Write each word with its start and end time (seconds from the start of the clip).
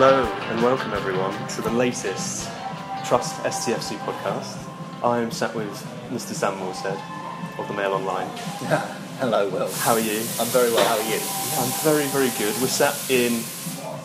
Hello 0.00 0.24
and 0.24 0.62
welcome 0.62 0.94
everyone 0.94 1.46
to 1.48 1.60
the 1.60 1.68
latest 1.68 2.48
Trust 3.04 3.36
STFC 3.42 3.98
podcast. 3.98 4.56
I 5.04 5.18
am 5.18 5.30
sat 5.30 5.54
with 5.54 5.70
Mr. 6.08 6.32
Sam 6.32 6.54
Morshead 6.54 6.98
of 7.58 7.68
the 7.68 7.74
Mail 7.74 7.92
Online. 7.92 8.26
Hello, 9.20 9.50
Will. 9.50 9.70
How 9.70 9.92
are 9.92 10.00
you? 10.00 10.20
I'm 10.40 10.46
very 10.46 10.72
well. 10.72 10.88
How 10.88 10.96
are 10.96 11.06
you? 11.06 11.20
I'm 11.58 11.70
very, 11.84 12.06
very 12.06 12.30
good. 12.38 12.58
We're 12.62 12.68
sat 12.68 12.96
in 13.10 13.42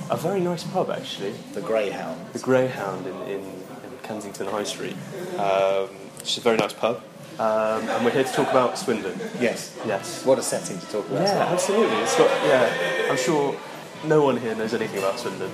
a 0.10 0.18
very 0.18 0.42
nice 0.42 0.66
pub 0.66 0.89
actually, 0.89 1.32
The 1.54 1.61
Greyhound. 1.61 2.20
the 2.34 2.39
Greyhound 2.39 3.07
in, 3.07 3.16
in, 3.21 3.39
in 3.39 3.98
Kensington 4.04 4.48
High 4.48 4.66
Street. 4.66 4.98
Um, 5.37 5.87
it's 6.20 6.37
a 6.37 6.42
very 6.42 6.57
nice 6.57 6.73
pub. 6.73 7.01
Um, 7.39 7.87
and 7.87 8.04
we're 8.04 8.12
here 8.12 8.25
to 8.25 8.34
talk 8.34 8.51
about 8.51 8.78
Swindon. 8.78 9.18
Yes. 9.39 9.73
Yes. 9.86 10.25
What 10.25 10.39
a 10.39 10.43
setting 10.43 10.78
to 10.78 10.86
talk 10.87 11.07
about. 11.07 11.21
Yeah, 11.21 11.54
absolutely. 11.54 11.96
It's 12.00 12.18
got, 12.18 12.29
yeah, 12.46 13.07
I'm 13.09 13.18
sure 13.18 13.56
no 14.04 14.25
one 14.25 14.36
here 14.36 14.56
knows 14.56 14.73
anything 14.73 14.98
about 14.98 15.20
Swindon. 15.20 15.51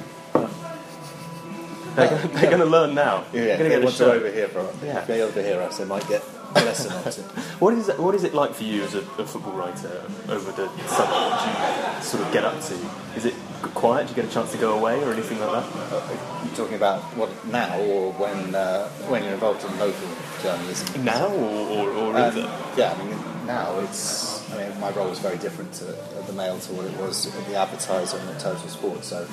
They're, 1.95 2.49
going 2.49 2.59
to 2.59 2.65
learn 2.65 2.93
now. 2.95 3.25
Yeah, 3.33 3.57
They're 3.57 3.57
gonna 3.57 3.69
get 3.81 3.83
a 3.83 3.91
show. 3.91 4.11
overhear 4.11 4.47
from 4.47 4.67
Yeah. 4.83 4.99
If 4.99 5.07
they 5.07 5.21
overhear 5.21 5.61
us, 5.61 5.77
they 5.77 5.85
might 5.85 6.07
get 6.07 6.23
a 6.55 6.59
lesson 6.65 6.91
on 6.91 7.07
it. 7.07 7.15
What 7.59 7.73
is 7.73 7.89
it, 7.89 7.99
what 7.99 8.15
is 8.15 8.23
it 8.23 8.33
like 8.33 8.53
for 8.53 8.63
you 8.63 8.83
as 8.83 8.93
a, 8.95 8.99
a 8.99 9.25
football 9.25 9.53
writer 9.53 10.03
over 10.29 10.51
the 10.51 10.67
summer? 10.87 11.11
What 11.11 11.43
do 11.43 11.97
you 11.97 12.03
sort 12.03 12.23
of 12.25 12.33
get 12.33 12.43
up 12.43 12.59
to? 12.61 12.73
Is 13.15 13.25
it 13.25 13.33
quiet? 13.73 14.07
Do 14.07 14.09
you 14.11 14.15
get 14.21 14.25
a 14.31 14.33
chance 14.33 14.51
to 14.51 14.57
go 14.57 14.77
away 14.77 15.01
or 15.03 15.13
anything 15.13 15.39
like 15.39 15.51
that? 15.51 16.09
You're 16.45 16.55
talking 16.55 16.75
about 16.75 17.01
what 17.17 17.29
now 17.47 17.79
or 17.79 18.11
when 18.13 18.53
uh, 18.55 18.87
when 19.07 19.23
you're 19.23 19.33
involved 19.33 19.63
in 19.63 19.77
local 19.79 20.07
journalism? 20.43 21.05
Now 21.05 21.27
or, 21.27 21.87
or, 21.87 21.89
or 21.91 22.09
Um, 22.09 22.15
either? 22.17 22.41
yeah, 22.77 22.93
I 22.99 23.03
mean, 23.03 23.45
now 23.47 23.79
it's. 23.79 24.49
I 24.51 24.57
mean, 24.67 24.79
my 24.81 24.89
role 24.91 25.07
is 25.11 25.19
very 25.19 25.37
different 25.37 25.71
to 25.75 25.87
at 26.17 26.27
the 26.27 26.33
Mail 26.33 26.59
to 26.59 26.73
what 26.73 26.85
it 26.85 26.97
was 26.97 27.27
at 27.33 27.45
the 27.47 27.55
Advertiser 27.55 28.17
and 28.17 28.29
at 28.29 28.39
Total 28.39 28.67
Sport. 28.67 29.05
So 29.05 29.25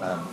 um, 0.00 0.26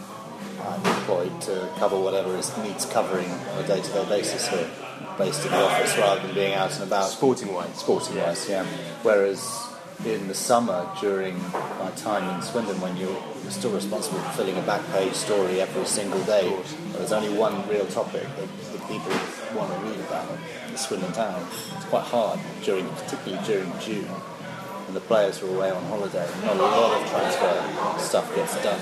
I'm 0.67 0.85
employed 0.85 1.41
to 1.41 1.69
cover 1.77 1.99
whatever 1.99 2.35
is 2.37 2.55
needs 2.59 2.85
covering 2.85 3.29
on 3.29 3.63
a 3.63 3.67
day-to-day 3.67 4.05
basis 4.07 4.47
here, 4.47 4.69
based 5.17 5.45
in 5.45 5.51
the 5.51 5.63
office 5.63 5.97
rather 5.97 6.25
than 6.25 6.33
being 6.33 6.53
out 6.53 6.73
and 6.75 6.83
about. 6.83 7.09
Sporting 7.09 7.53
wise. 7.53 7.75
sporting 7.75 8.17
wise, 8.17 8.49
yeah. 8.49 8.65
Whereas 9.03 9.67
in 10.05 10.27
the 10.27 10.33
summer, 10.33 10.89
during 11.01 11.37
my 11.79 11.91
time 11.97 12.33
in 12.35 12.41
Swindon, 12.41 12.79
when 12.79 12.95
you're 12.97 13.21
still 13.49 13.71
responsible 13.71 14.19
for 14.19 14.31
filling 14.31 14.57
a 14.57 14.61
back 14.61 14.85
page 14.91 15.13
story 15.13 15.59
every 15.59 15.85
single 15.85 16.23
day, 16.23 16.55
there's 16.93 17.11
only 17.11 17.37
one 17.37 17.67
real 17.67 17.85
topic 17.87 18.23
that, 18.23 18.47
that 18.71 18.87
people 18.87 19.11
want 19.55 19.71
to 19.73 19.79
read 19.85 19.99
about, 19.99 20.27
the 20.71 20.77
Swindon 20.77 21.11
town. 21.11 21.45
It's 21.75 21.85
quite 21.85 22.03
hard 22.05 22.39
during, 22.63 22.87
particularly 22.89 23.43
during 23.45 23.71
June, 23.79 24.05
when 24.05 24.93
the 24.93 25.01
players 25.01 25.41
are 25.43 25.47
away 25.47 25.71
on 25.71 25.83
holiday. 25.85 26.27
Not 26.45 26.55
a 26.55 26.61
lot 26.61 27.01
of 27.01 27.09
transfer 27.09 27.99
stuff 27.99 28.33
gets 28.35 28.61
done 28.63 28.79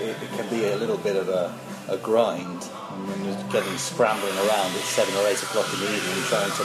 it, 0.00 0.16
it 0.16 0.30
can 0.36 0.48
be 0.50 0.64
a 0.68 0.76
little 0.76 0.98
bit 0.98 1.16
of 1.16 1.28
a, 1.28 1.52
a 1.88 1.96
grind 1.98 2.64
when 3.08 3.20
you're 3.24 3.36
getting 3.52 3.76
scrambling 3.76 4.34
around 4.48 4.72
at 4.72 4.84
seven 4.88 5.12
or 5.20 5.28
eight 5.28 5.40
o'clock 5.42 5.68
in 5.72 5.80
the 5.80 5.90
evening 5.92 6.20
trying 6.28 6.48
to 6.48 6.64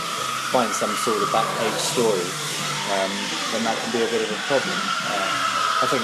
find 0.52 0.72
some 0.72 0.92
sort 1.04 1.20
of 1.22 1.32
back 1.32 1.48
page 1.60 1.80
story, 1.80 2.28
um, 2.96 3.12
then 3.56 3.64
that 3.64 3.76
can 3.80 3.92
be 3.96 4.04
a 4.04 4.10
bit 4.12 4.24
of 4.24 4.32
a 4.32 4.40
problem. 4.48 4.80
Uh, 5.08 5.32
I 5.84 5.88
think 5.88 6.04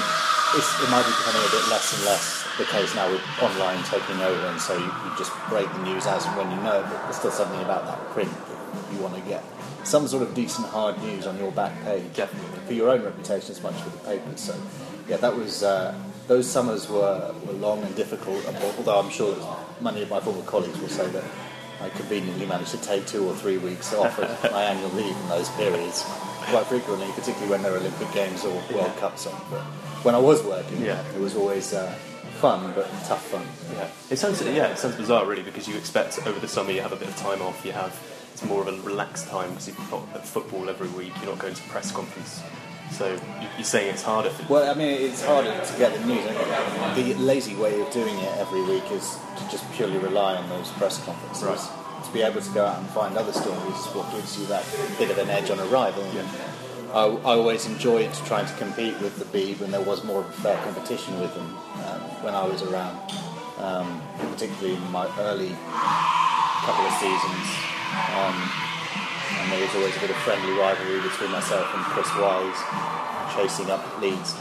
it's, 0.56 0.70
it 0.80 0.88
might 0.88 1.04
be 1.04 1.12
becoming 1.16 1.44
a 1.44 1.52
bit 1.52 1.64
less 1.68 1.92
and 1.96 2.04
less 2.04 2.24
the 2.56 2.64
case 2.64 2.94
now 2.94 3.10
with 3.10 3.22
online 3.40 3.82
taking 3.84 4.20
over, 4.20 4.46
and 4.48 4.60
so 4.60 4.76
you, 4.76 4.84
you 4.84 5.10
just 5.16 5.32
break 5.48 5.70
the 5.72 5.82
news 5.84 6.06
as 6.06 6.26
and 6.26 6.36
when 6.36 6.50
you 6.50 6.56
know 6.64 6.80
it, 6.80 6.86
but 6.90 7.02
there's 7.04 7.16
still 7.16 7.30
something 7.30 7.60
about 7.60 7.84
that 7.84 8.00
print 8.10 8.32
that 8.32 8.92
you 8.92 8.98
want 8.98 9.14
to 9.14 9.20
get. 9.22 9.44
Some 9.84 10.08
sort 10.08 10.22
of 10.22 10.34
decent 10.34 10.66
hard 10.68 11.00
news 11.02 11.26
on 11.26 11.38
your 11.38 11.52
back 11.52 11.72
page 11.84 12.12
Definitely. 12.14 12.60
for 12.66 12.72
your 12.72 12.90
own 12.90 13.02
reputation 13.02 13.52
as 13.52 13.62
much 13.62 13.74
as 13.74 13.82
for 13.82 13.90
the 13.90 13.98
papers. 13.98 14.40
So, 14.40 14.60
yeah, 15.08 15.16
that 15.18 15.34
was 15.34 15.62
uh, 15.62 15.94
those 16.28 16.48
summers 16.48 16.88
were, 16.88 17.34
were 17.46 17.52
long 17.54 17.82
and 17.82 17.94
difficult. 17.96 18.44
Although 18.78 19.00
I'm 19.00 19.10
sure 19.10 19.34
many 19.80 20.02
of 20.02 20.10
my 20.10 20.20
former 20.20 20.42
colleagues 20.42 20.78
will 20.80 20.88
say 20.88 21.08
that 21.08 21.24
I 21.80 21.88
conveniently 21.90 22.46
managed 22.46 22.70
to 22.72 22.78
take 22.82 23.06
two 23.06 23.26
or 23.28 23.34
three 23.34 23.58
weeks 23.58 23.94
off 23.94 24.18
of 24.18 24.52
my 24.52 24.62
annual 24.64 24.90
leave 24.90 25.16
in 25.16 25.28
those 25.28 25.48
periods 25.50 26.02
quite 26.50 26.66
frequently, 26.66 27.06
particularly 27.12 27.50
when 27.50 27.62
there 27.62 27.72
were 27.72 27.78
Olympic 27.78 28.10
Games 28.12 28.44
or 28.44 28.54
World 28.74 28.94
Cups 28.98 29.26
on. 29.26 29.40
But 29.50 29.62
when 30.04 30.14
I 30.14 30.18
was 30.18 30.42
working, 30.42 30.82
Yeah. 30.82 31.02
it 31.14 31.20
was 31.20 31.34
always 31.36 31.72
uh, 31.74 31.90
fun 32.40 32.72
but 32.74 32.86
tough 33.06 33.24
fun. 33.28 33.46
Yeah, 33.76 33.88
it 34.10 34.16
sounds 34.18 34.42
yeah, 34.42 34.68
it 34.68 34.78
sounds 34.78 34.96
bizarre 34.96 35.26
really 35.26 35.42
because 35.42 35.66
you 35.68 35.76
expect 35.76 36.18
over 36.26 36.38
the 36.38 36.48
summer 36.48 36.70
you 36.72 36.80
have 36.80 36.92
a 36.92 36.96
bit 36.96 37.08
of 37.08 37.16
time 37.16 37.42
off. 37.42 37.64
You 37.64 37.72
have 37.72 37.98
it's 38.32 38.44
more 38.44 38.62
of 38.62 38.68
a 38.68 38.80
relaxed 38.82 39.28
time 39.28 39.50
because 39.50 39.66
you've 39.68 39.90
got 39.90 40.24
football 40.26 40.68
every 40.68 40.88
week. 40.88 41.12
You're 41.20 41.30
not 41.32 41.38
going 41.40 41.54
to 41.54 41.62
press 41.64 41.90
conference, 41.90 42.40
so 42.90 43.06
you- 43.08 43.48
you're 43.56 43.64
saying 43.64 43.90
it's 43.94 44.02
harder. 44.02 44.30
For, 44.30 44.52
Well, 44.52 44.70
I 44.70 44.74
mean, 44.74 44.90
it's 45.10 45.22
harder 45.24 45.50
to 45.52 45.72
get 45.78 45.92
the 45.94 46.04
news. 46.06 46.24
The 46.94 47.14
lazy 47.14 47.54
way 47.56 47.80
of 47.80 47.90
doing 47.90 48.16
it 48.18 48.32
every 48.38 48.62
week 48.62 48.84
is 48.92 49.16
to 49.38 49.44
just 49.50 49.64
purely 49.72 49.98
rely 49.98 50.36
on 50.36 50.48
those 50.48 50.68
press 50.78 50.98
conferences. 51.04 51.42
Right. 51.44 52.04
To 52.06 52.12
be 52.12 52.22
able 52.22 52.40
to 52.40 52.50
go 52.50 52.64
out 52.64 52.78
and 52.78 52.88
find 52.90 53.16
other 53.18 53.32
stories 53.32 53.76
is 53.80 53.86
what 53.94 54.10
gives 54.12 54.38
you 54.38 54.46
that 54.46 54.64
bit 54.98 55.10
of 55.10 55.18
an 55.18 55.28
edge 55.28 55.50
on 55.50 55.58
arrival. 55.60 56.04
I, 56.94 57.02
I 57.02 57.34
always 57.36 57.66
enjoyed 57.66 58.10
trying 58.26 58.46
to 58.46 58.54
compete 58.54 58.98
with 59.00 59.18
the 59.18 59.26
Beeb 59.26 59.60
when 59.60 59.70
there 59.72 59.82
was 59.82 60.04
more 60.04 60.20
of 60.20 60.28
a 60.28 60.32
fair 60.40 60.56
competition 60.64 61.20
with 61.20 61.34
them 61.34 61.58
um, 61.86 62.00
when 62.24 62.34
I 62.34 62.44
was 62.46 62.62
around, 62.62 62.96
um, 63.60 64.00
particularly 64.30 64.76
in 64.76 64.90
my 64.90 65.06
early 65.18 65.54
couple 66.64 66.86
of 66.86 66.94
seasons. 66.94 67.46
Um, 68.16 68.67
and 69.38 69.52
there 69.52 69.60
was 69.60 69.74
always 69.74 69.96
a 69.96 70.00
bit 70.00 70.10
of 70.10 70.16
friendly 70.16 70.52
rivalry 70.58 71.00
between 71.00 71.30
myself 71.30 71.72
and 71.74 71.84
Chris 71.84 72.08
Wise, 72.16 73.34
chasing 73.34 73.70
up 73.70 74.00
leads, 74.00 74.36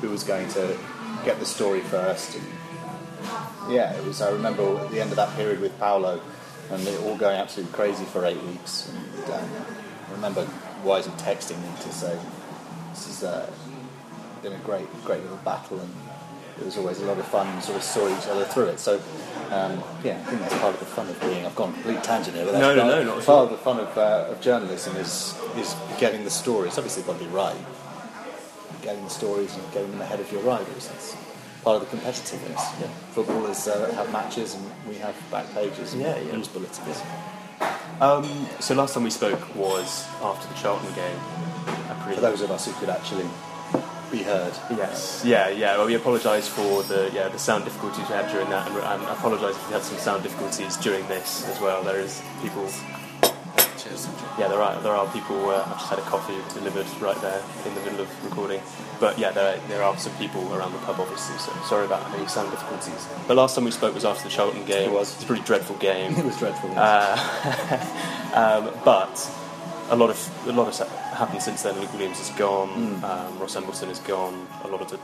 who 0.00 0.10
was 0.10 0.24
going 0.24 0.48
to 0.50 0.78
get 1.24 1.38
the 1.38 1.46
story 1.46 1.80
first. 1.80 2.36
And 2.36 2.46
yeah, 3.68 3.92
it 3.94 4.04
was. 4.04 4.22
I 4.22 4.30
remember 4.30 4.78
at 4.78 4.90
the 4.90 5.00
end 5.00 5.10
of 5.10 5.16
that 5.16 5.34
period 5.36 5.60
with 5.60 5.76
Paolo, 5.78 6.20
and 6.70 6.82
they 6.86 6.96
all 6.98 7.16
going 7.16 7.36
absolutely 7.36 7.74
crazy 7.74 8.04
for 8.04 8.24
eight 8.24 8.42
weeks. 8.44 8.88
And 8.88 9.32
um, 9.32 9.50
I 10.08 10.12
remember 10.12 10.48
Wise 10.84 11.08
texting 11.08 11.60
me 11.60 11.68
to 11.82 11.92
say, 11.92 12.18
"This 12.90 13.06
has 13.06 13.24
uh, 13.24 13.50
been 14.42 14.52
a 14.52 14.58
great, 14.58 14.86
great 15.04 15.22
little 15.22 15.38
battle," 15.38 15.80
and 15.80 15.94
it 16.60 16.64
was 16.64 16.76
always 16.76 17.00
a 17.00 17.06
lot 17.06 17.18
of 17.18 17.26
fun. 17.26 17.46
and 17.46 17.62
Sort 17.62 17.76
of 17.78 17.82
saw 17.82 18.08
each 18.08 18.26
other 18.28 18.44
through 18.44 18.66
it. 18.66 18.78
So. 18.80 19.00
Um, 19.50 19.82
yeah, 20.04 20.20
I 20.20 20.24
think 20.28 20.42
that's 20.42 20.58
part 20.58 20.74
of 20.74 20.80
the 20.80 20.84
fun 20.84 21.08
of 21.08 21.18
being. 21.22 21.46
I've 21.46 21.54
gone 21.56 21.72
complete 21.72 22.02
tangent 22.04 22.36
here, 22.36 22.44
but 22.44 22.52
that's 22.52 22.60
No, 22.60 22.74
no, 22.74 22.82
part, 22.82 23.04
no, 23.06 23.14
not 23.14 23.24
part 23.24 23.44
of 23.44 23.50
the 23.50 23.56
fun 23.56 23.80
of, 23.80 23.96
uh, 23.96 24.26
of 24.30 24.42
journalism 24.42 24.94
is 24.96 25.34
is 25.56 25.74
getting 25.98 26.22
the 26.24 26.30
stories. 26.30 26.76
Obviously, 26.76 27.02
got 27.04 27.18
to 27.18 27.24
be 27.24 27.30
right. 27.30 27.56
Getting 28.82 29.02
the 29.04 29.08
stories 29.10 29.54
and 29.56 29.64
getting 29.72 29.90
them 29.92 30.02
ahead 30.02 30.20
of 30.20 30.30
your 30.30 30.42
rivals. 30.42 30.88
That's 30.88 31.16
part 31.64 31.80
of 31.80 31.90
the 31.90 31.96
competitiveness. 31.96 32.60
Yeah. 32.78 32.88
Footballers 33.12 33.66
uh, 33.66 33.90
have 33.94 34.12
matches, 34.12 34.54
and 34.54 34.70
we 34.86 34.96
have 34.96 35.16
back 35.30 35.46
pages 35.54 35.94
and 35.94 36.02
Yeah, 36.02 36.18
yeah. 36.18 36.32
news 36.36 36.48
bulletins. 36.48 37.00
um, 38.02 38.24
so 38.60 38.74
last 38.74 38.92
time 38.92 39.04
we 39.04 39.10
spoke 39.10 39.40
was 39.56 40.06
after 40.22 40.46
the 40.46 40.60
Charlton 40.60 40.92
game. 40.94 41.18
I 41.88 42.14
For 42.14 42.20
those 42.20 42.42
of 42.42 42.50
us 42.50 42.66
who 42.66 42.72
could 42.72 42.90
actually 42.90 43.24
be 44.10 44.22
heard. 44.22 44.52
Yes, 44.70 45.22
yeah, 45.24 45.48
yeah. 45.48 45.76
Well, 45.76 45.86
we 45.86 45.94
apologise 45.94 46.48
for 46.48 46.82
the 46.84 47.10
yeah 47.12 47.28
the 47.28 47.38
sound 47.38 47.64
difficulties 47.64 48.08
we 48.08 48.14
had 48.14 48.30
during 48.30 48.48
that, 48.50 48.68
and, 48.68 48.76
I 48.78 49.12
apologise 49.12 49.56
if 49.56 49.66
we 49.68 49.72
had 49.74 49.82
some 49.82 49.98
sound 49.98 50.22
difficulties 50.22 50.76
during 50.76 51.06
this 51.08 51.46
as 51.48 51.60
well. 51.60 51.82
There 51.82 52.00
is 52.00 52.22
people. 52.42 52.68
Cheers. 53.78 54.08
Yeah, 54.38 54.48
there 54.48 54.60
are 54.60 54.80
there 54.82 54.92
are 54.92 55.06
people. 55.12 55.50
Uh, 55.50 55.62
I've 55.66 55.78
just 55.78 55.90
had 55.90 55.98
a 55.98 56.02
coffee 56.02 56.36
delivered 56.54 56.86
right 57.00 57.20
there 57.20 57.42
in 57.66 57.74
the 57.74 57.80
middle 57.82 58.00
of 58.00 58.24
recording. 58.24 58.60
But 59.00 59.18
yeah, 59.18 59.30
there 59.30 59.60
there 59.68 59.82
are 59.82 59.96
some 59.98 60.14
people 60.16 60.52
around 60.54 60.72
the 60.72 60.78
pub, 60.78 60.96
obviously. 60.98 61.38
So 61.38 61.52
sorry 61.68 61.86
about 61.86 62.02
any 62.14 62.26
sound 62.26 62.50
difficulties. 62.50 63.06
The 63.28 63.34
last 63.34 63.54
time 63.54 63.64
we 63.64 63.70
spoke 63.70 63.94
was 63.94 64.04
after 64.04 64.24
the 64.24 64.30
Charlton 64.30 64.64
game. 64.64 64.90
It 64.90 64.92
was. 64.92 65.14
It's 65.14 65.24
a 65.24 65.26
pretty 65.26 65.42
dreadful 65.42 65.76
game. 65.76 66.14
It 66.18 66.24
was 66.24 66.36
dreadful. 66.38 66.70
um, 68.34 68.70
but 68.84 69.14
a 69.90 69.96
lot 69.96 70.10
of 70.10 70.46
a 70.48 70.52
lot 70.52 70.66
has 70.66 70.78
happened 71.16 71.42
since 71.42 71.62
then. 71.62 71.78
Luke 71.80 71.92
Williams 71.92 72.20
is 72.20 72.30
gone. 72.30 72.68
Hmm. 72.68 73.04
Um, 73.04 73.38
Ross 73.38 73.56
Embleton 73.56 73.88
is 73.90 73.98
gone. 74.00 74.46
A 74.64 74.68
lot 74.68 74.80
of 74.82 74.90
the 74.90 74.98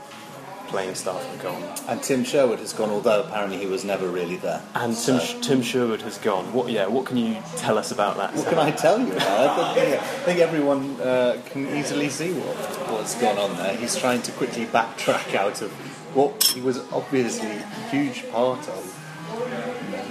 playing 0.68 0.94
staff 0.94 1.22
are 1.38 1.42
gone. 1.42 1.62
and 1.88 2.02
Tim 2.02 2.24
Sherwood 2.24 2.58
has 2.58 2.72
gone, 2.72 2.90
although 2.90 3.22
apparently 3.22 3.58
he 3.58 3.66
was 3.66 3.84
never 3.84 4.08
really 4.08 4.36
there. 4.36 4.60
And 4.74 4.96
Tim, 4.96 5.20
So- 5.20 5.40
Tim 5.40 5.62
Sherwood 5.62 6.02
has 6.02 6.18
gone. 6.18 6.52
What? 6.52 6.70
Yeah. 6.70 6.86
What 6.86 7.06
can 7.06 7.16
you 7.16 7.36
tell 7.56 7.78
us 7.78 7.92
about 7.92 8.16
that? 8.16 8.34
What 8.34 8.48
can 8.48 8.58
I 8.58 8.70
tell 8.72 8.98
you 8.98 9.12
about? 9.12 9.50
I 9.60 9.74
think, 9.74 10.02
I 10.02 10.04
think 10.24 10.40
everyone 10.40 11.00
uh, 11.00 11.40
can 11.46 11.68
easily 11.76 12.08
see 12.08 12.32
what, 12.32 12.56
what's 12.90 13.14
gone 13.20 13.38
on 13.38 13.56
there. 13.56 13.76
He's 13.76 13.96
trying 13.96 14.22
to 14.22 14.32
quickly 14.32 14.66
backtrack 14.66 15.34
out 15.34 15.62
of 15.62 15.70
what 16.14 16.42
he 16.44 16.60
was 16.60 16.78
obviously 16.92 17.50
a 17.50 17.66
huge 17.90 18.28
part 18.30 18.66
of. 18.68 19.00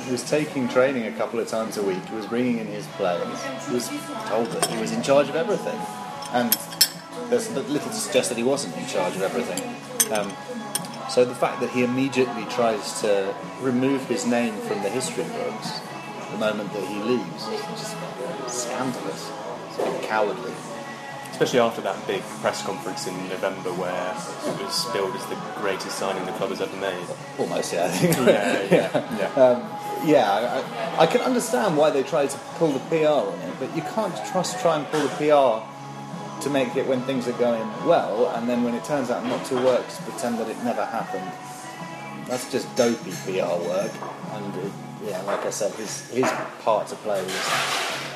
He 0.05 0.11
was 0.11 0.23
taking 0.29 0.67
training 0.67 1.05
a 1.05 1.11
couple 1.11 1.39
of 1.39 1.47
times 1.47 1.77
a 1.77 1.83
week. 1.83 1.99
Was 2.11 2.25
bringing 2.25 2.59
in 2.59 2.67
his 2.67 2.85
players. 2.87 3.27
Was 3.71 3.89
told 4.27 4.47
that 4.47 4.65
he 4.67 4.77
was 4.79 4.91
in 4.91 5.01
charge 5.01 5.29
of 5.29 5.35
everything, 5.35 5.79
and 6.33 6.51
there's 7.29 7.49
little 7.51 7.89
to 7.89 7.93
suggest 7.93 8.29
that 8.29 8.37
he 8.37 8.43
wasn't 8.43 8.75
in 8.77 8.85
charge 8.87 9.15
of 9.15 9.21
everything. 9.21 9.61
Um, 10.13 10.31
so 11.09 11.23
the 11.25 11.35
fact 11.35 11.61
that 11.61 11.69
he 11.69 11.83
immediately 11.83 12.45
tries 12.45 13.01
to 13.01 13.33
remove 13.61 14.07
his 14.07 14.25
name 14.25 14.55
from 14.61 14.81
the 14.83 14.89
history 14.89 15.23
books 15.25 15.79
the 16.33 16.37
moment 16.39 16.71
that 16.73 16.83
he 16.87 16.99
leaves 17.03 17.47
is 17.47 17.61
just 17.61 17.95
scandalous. 18.47 19.31
It's 19.69 19.77
a 19.79 19.83
bit 19.83 20.03
cowardly. 20.03 20.53
especially 21.31 21.59
after 21.59 21.81
that 21.81 21.95
big 22.07 22.21
press 22.41 22.63
conference 22.63 23.07
in 23.07 23.15
November 23.29 23.71
where 23.73 24.11
it 24.53 24.65
was 24.65 24.85
billed 24.93 25.15
as 25.15 25.25
the 25.27 25.35
greatest 25.61 25.97
signing 25.97 26.25
the 26.25 26.31
club 26.33 26.49
has 26.49 26.61
ever 26.61 26.75
made. 26.77 27.05
Almost, 27.39 27.73
yeah. 27.73 27.85
I 27.85 27.89
think. 27.89 28.17
Yeah, 28.17 28.61
yeah, 28.71 29.17
yeah. 29.35 29.43
Um, 29.43 29.61
yeah, 30.05 30.63
I, 30.97 31.03
I 31.03 31.07
can 31.07 31.21
understand 31.21 31.77
why 31.77 31.89
they 31.89 32.03
tried 32.03 32.29
to 32.29 32.37
pull 32.55 32.71
the 32.71 32.79
PR 32.79 33.07
on 33.07 33.39
it, 33.39 33.53
but 33.59 33.75
you 33.75 33.81
can't 33.81 34.15
trust 34.31 34.59
try 34.59 34.77
and 34.77 34.85
pull 34.87 35.01
the 35.01 35.09
PR 35.15 35.63
to 36.43 36.49
make 36.49 36.75
it 36.75 36.85
when 36.87 37.01
things 37.03 37.27
are 37.27 37.37
going 37.39 37.67
well, 37.85 38.29
and 38.35 38.49
then 38.49 38.63
when 38.63 38.75
it 38.75 38.83
turns 38.83 39.09
out 39.09 39.25
not 39.25 39.45
to 39.45 39.55
work, 39.55 39.87
to 39.87 40.01
pretend 40.03 40.37
that 40.39 40.49
it 40.49 40.61
never 40.63 40.83
happened. 40.85 41.31
That's 42.27 42.51
just 42.51 42.73
dopey 42.75 43.11
PR 43.23 43.55
work, 43.67 43.91
and 44.33 44.55
it, 44.57 44.71
yeah, 45.05 45.21
like 45.23 45.45
I 45.45 45.49
said, 45.49 45.71
his 45.75 46.09
his 46.09 46.29
part 46.61 46.87
to 46.87 46.95
play 46.95 47.21
was 47.23 47.49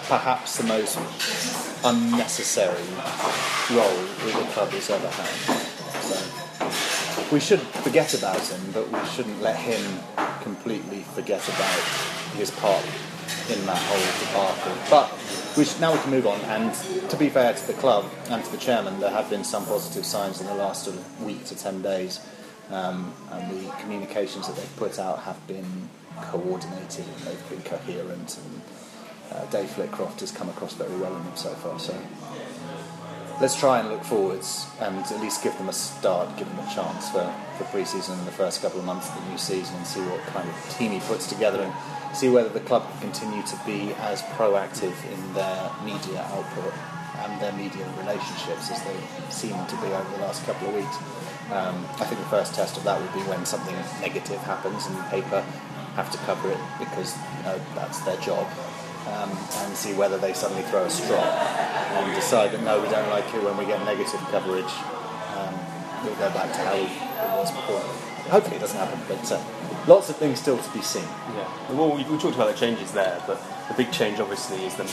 perhaps 0.07 0.57
the 0.57 0.63
most 0.63 0.97
unnecessary 1.83 2.87
role 3.71 4.01
that 4.23 4.33
the 4.39 4.51
club 4.51 4.69
has 4.69 4.89
ever 4.89 5.07
had. 5.07 5.67
So 6.03 7.33
we 7.33 7.39
should 7.39 7.59
forget 7.59 8.13
about 8.13 8.39
him, 8.39 8.61
but 8.73 8.89
we 8.89 9.09
shouldn't 9.09 9.41
let 9.41 9.57
him 9.57 9.81
completely 10.47 11.01
forget 11.17 11.43
about 11.53 11.79
his 12.39 12.51
part 12.51 12.85
in 13.53 13.59
that 13.65 13.81
whole 13.89 14.09
debacle. 14.23 14.75
But 14.89 15.07
we 15.57 15.65
should, 15.65 15.81
now 15.81 15.91
we 15.91 15.99
can 15.99 16.11
move 16.11 16.27
on. 16.27 16.39
And 16.55 16.71
to 17.09 17.17
be 17.17 17.29
fair 17.29 17.53
to 17.53 17.67
the 17.67 17.77
club 17.83 18.05
and 18.29 18.39
to 18.45 18.51
the 18.55 18.61
chairman, 18.67 18.99
there 18.99 19.15
have 19.19 19.29
been 19.29 19.43
some 19.43 19.65
positive 19.65 20.05
signs 20.05 20.39
in 20.41 20.47
the 20.47 20.55
last 20.55 20.85
sort 20.85 20.95
of 20.95 21.03
week 21.23 21.43
to 21.45 21.55
ten 21.55 21.81
days, 21.81 22.21
um, 22.69 23.13
and 23.31 23.43
the 23.55 23.63
communications 23.81 24.47
that 24.47 24.55
they've 24.55 24.77
put 24.77 24.99
out 24.99 25.19
have 25.29 25.39
been 25.47 25.89
coordinated 26.31 27.05
and 27.13 27.19
they've 27.25 27.49
been 27.49 27.63
coherent. 27.63 28.39
And 28.39 28.61
uh, 29.31 29.45
Dave 29.55 29.69
Flitcroft 29.69 30.21
has 30.21 30.31
come 30.31 30.49
across 30.49 30.73
very 30.73 30.95
well 30.95 31.13
in 31.15 31.23
them 31.25 31.35
so 31.35 31.53
far. 31.55 31.77
So 31.79 31.93
let's 33.39 33.55
try 33.55 33.79
and 33.79 33.89
look 33.89 34.03
forwards 34.03 34.67
and 34.79 34.97
at 34.97 35.21
least 35.21 35.43
give 35.43 35.55
them 35.57 35.69
a 35.69 35.73
start, 35.73 36.35
give 36.37 36.47
them 36.47 36.59
a 36.59 36.73
chance 36.73 37.09
for, 37.09 37.31
for 37.57 37.63
pre-season 37.65 38.17
in 38.17 38.25
the 38.25 38.31
first 38.31 38.61
couple 38.61 38.79
of 38.79 38.85
months 38.85 39.09
of 39.09 39.15
the 39.15 39.29
new 39.29 39.37
season 39.37 39.75
and 39.75 39.85
see 39.85 40.01
what 40.01 40.21
kind 40.27 40.47
of 40.49 40.75
team 40.77 40.91
he 40.91 40.99
puts 41.01 41.27
together 41.27 41.61
and 41.61 42.15
see 42.15 42.29
whether 42.29 42.49
the 42.49 42.59
club 42.61 42.83
can 42.91 43.11
continue 43.11 43.43
to 43.43 43.59
be 43.65 43.93
as 43.99 44.21
proactive 44.37 44.95
in 45.13 45.33
their 45.33 45.71
media 45.85 46.21
output 46.33 46.73
and 47.19 47.41
their 47.41 47.53
media 47.53 47.87
relationships 47.99 48.71
as 48.71 48.81
they 48.83 48.97
seem 49.29 49.53
to 49.67 49.75
be 49.77 49.87
over 49.87 50.17
the 50.17 50.23
last 50.23 50.43
couple 50.45 50.69
of 50.69 50.75
weeks. 50.75 50.97
Um, 51.51 51.85
I 51.99 52.05
think 52.05 52.19
the 52.19 52.27
first 52.29 52.55
test 52.55 52.77
of 52.77 52.83
that 52.83 52.99
would 52.99 53.13
be 53.13 53.21
when 53.29 53.45
something 53.45 53.75
negative 54.01 54.39
happens 54.41 54.85
and 54.87 54.97
the 54.97 55.03
paper 55.03 55.41
have 55.95 56.11
to 56.11 56.17
cover 56.19 56.51
it 56.51 56.59
because 56.77 57.17
you 57.37 57.43
know 57.43 57.59
that's 57.73 57.99
their 58.01 58.17
job 58.17 58.45
um, 59.13 59.31
and 59.31 59.75
see 59.75 59.93
whether 59.93 60.17
they 60.17 60.33
suddenly 60.33 60.63
throw 60.63 60.83
a 60.85 60.89
straw 60.89 61.21
and 61.21 62.15
decide 62.15 62.51
that 62.51 62.61
no, 62.63 62.81
we 62.81 62.89
don't 62.89 63.09
like 63.09 63.25
it 63.33 63.43
when 63.43 63.57
we 63.57 63.65
get 63.65 63.83
negative 63.85 64.19
coverage. 64.31 64.71
Um, 65.35 65.53
we'll 66.03 66.15
go 66.15 66.29
back 66.33 66.51
to 66.53 66.59
how 66.59 66.75
it 66.75 67.37
was 67.37 67.51
before. 67.51 67.79
Hopefully, 68.31 68.57
it 68.57 68.59
doesn't 68.59 68.77
happen, 68.77 68.99
but 69.07 69.31
uh, 69.31 69.41
lots 69.87 70.09
of 70.09 70.17
things 70.17 70.39
still 70.39 70.57
to 70.57 70.73
be 70.73 70.81
seen. 70.81 71.07
Yeah. 71.35 71.47
Well, 71.71 71.95
we, 71.95 72.03
we 72.03 72.17
talked 72.17 72.35
about 72.35 72.51
the 72.51 72.59
changes 72.59 72.91
there, 72.91 73.21
but 73.25 73.41
the 73.69 73.73
big 73.73 73.91
change 73.91 74.19
obviously 74.19 74.65
is 74.65 74.75
that 74.75 74.87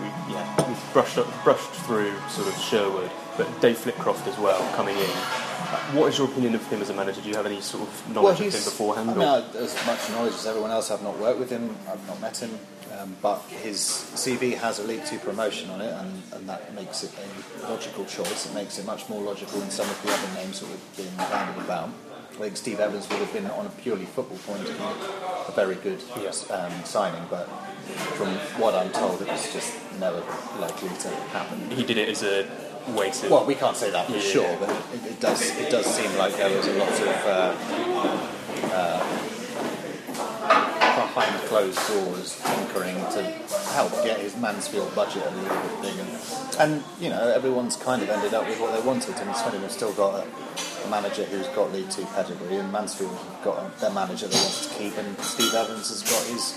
we, 0.00 0.32
yeah, 0.32 0.66
we've 0.66 0.92
brushed, 0.92 1.18
up, 1.18 1.26
brushed 1.44 1.70
through 1.84 2.18
sort 2.28 2.48
of 2.48 2.56
Sherwood, 2.58 3.10
but 3.36 3.46
Dave 3.60 3.76
Flitcroft 3.76 4.26
as 4.26 4.38
well 4.38 4.60
coming 4.74 4.96
in. 4.96 5.47
What 5.92 6.08
is 6.08 6.18
your 6.18 6.28
opinion 6.28 6.54
of 6.54 6.66
him 6.68 6.80
as 6.80 6.88
a 6.90 6.94
manager? 6.94 7.20
Do 7.20 7.28
you 7.28 7.36
have 7.36 7.46
any 7.46 7.60
sort 7.60 7.82
of 7.82 8.14
knowledge 8.14 8.40
of 8.40 8.46
him 8.54 8.64
beforehand? 8.64 9.10
I 9.10 9.14
mean, 9.14 9.22
I- 9.28 9.56
as 9.58 9.74
much 9.86 10.08
knowledge 10.10 10.34
as 10.34 10.46
everyone 10.46 10.70
else. 10.70 10.90
I've 10.90 11.02
not 11.02 11.18
worked 11.18 11.38
with 11.38 11.50
him. 11.50 11.76
I've 11.90 12.06
not 12.06 12.20
met 12.20 12.36
him. 12.38 12.58
Um, 12.98 13.14
but 13.22 13.40
his 13.62 13.78
CV 13.78 14.56
has 14.56 14.78
a 14.80 14.82
League 14.82 15.04
Two 15.06 15.18
promotion 15.18 15.70
on 15.70 15.80
it, 15.80 15.92
and, 15.92 16.22
and 16.32 16.48
that 16.48 16.74
makes 16.74 17.04
it 17.04 17.12
a 17.62 17.70
logical 17.70 18.04
choice. 18.06 18.46
It 18.46 18.54
makes 18.54 18.78
it 18.78 18.86
much 18.86 19.08
more 19.08 19.20
logical 19.22 19.60
than 19.60 19.70
some 19.70 19.88
of 19.88 20.02
the 20.02 20.10
other 20.12 20.34
names 20.34 20.60
that 20.60 20.68
we've 20.68 20.96
been 20.96 21.16
bandied 21.16 21.62
about. 21.62 21.90
I 22.32 22.40
think 22.42 22.56
Steve 22.56 22.80
Evans 22.80 23.08
would 23.08 23.18
have 23.18 23.32
been, 23.32 23.46
on 23.46 23.66
a 23.66 23.70
purely 23.82 24.04
football 24.04 24.38
point 24.38 24.60
of 24.62 24.68
view, 24.74 24.84
a 25.48 25.52
very 25.52 25.74
good 25.76 26.00
Yes. 26.22 26.50
um, 26.50 26.72
signing. 26.84 27.22
But 27.30 27.46
from 28.16 28.28
what 28.60 28.74
I'm 28.74 28.90
told, 28.90 29.20
it 29.22 29.28
was 29.28 29.52
just 29.52 29.74
never 30.00 30.22
likely 30.58 30.88
to 30.88 31.08
happen. 31.30 31.70
he 31.70 31.84
did 31.84 31.98
it 31.98 32.08
as 32.08 32.22
a 32.22 32.48
way 32.94 33.10
to. 33.10 33.28
Well, 33.28 33.44
we 33.44 33.54
can't 33.54 33.76
say 33.76 33.90
that 33.90 34.06
for 34.06 34.12
Yeah. 34.12 34.20
sure, 34.20 34.56
but 34.60 34.70
it, 34.70 35.12
it 35.12 35.20
does 35.20 35.40
it 35.58 35.70
does 35.70 35.86
seem 35.86 36.16
like 36.18 36.36
there 36.36 36.54
was 36.56 36.66
a 36.66 36.74
lot 36.74 36.88
of 36.88 37.26
uh, 37.26 38.72
uh, 38.74 39.04
behind 40.96 41.34
closed 41.48 41.78
doors 41.88 42.40
tinkering 42.44 42.96
to 43.12 43.22
help 43.72 43.92
get 44.04 44.18
his 44.20 44.36
Mansfield 44.36 44.94
budget 44.94 45.22
a 45.26 45.30
little 45.30 45.56
bit 45.62 45.82
bigger. 45.82 46.06
And 46.58 46.82
you 47.00 47.08
know, 47.10 47.28
everyone's 47.28 47.76
kind 47.76 48.02
of 48.02 48.08
ended 48.10 48.34
up 48.34 48.46
with 48.46 48.60
what 48.60 48.72
they 48.78 48.86
wanted. 48.86 49.14
And 49.16 49.34
Swindon 49.36 49.62
have 49.62 49.72
still 49.72 49.92
got 49.94 50.24
a, 50.24 50.86
a 50.86 50.90
manager 50.90 51.24
who's 51.24 51.46
got 51.48 51.72
League 51.72 51.90
Two 51.90 52.04
pedigree, 52.14 52.56
and 52.56 52.70
Mansfield 52.72 53.16
got 53.44 53.58
a, 53.64 53.80
their 53.80 53.90
manager 53.92 54.26
they 54.26 54.36
want 54.36 54.54
to 54.54 54.74
keep, 54.78 54.96
and 54.98 55.18
Steve 55.20 55.54
Evans 55.54 55.88
has 55.88 56.02
got 56.02 56.24
his 56.26 56.54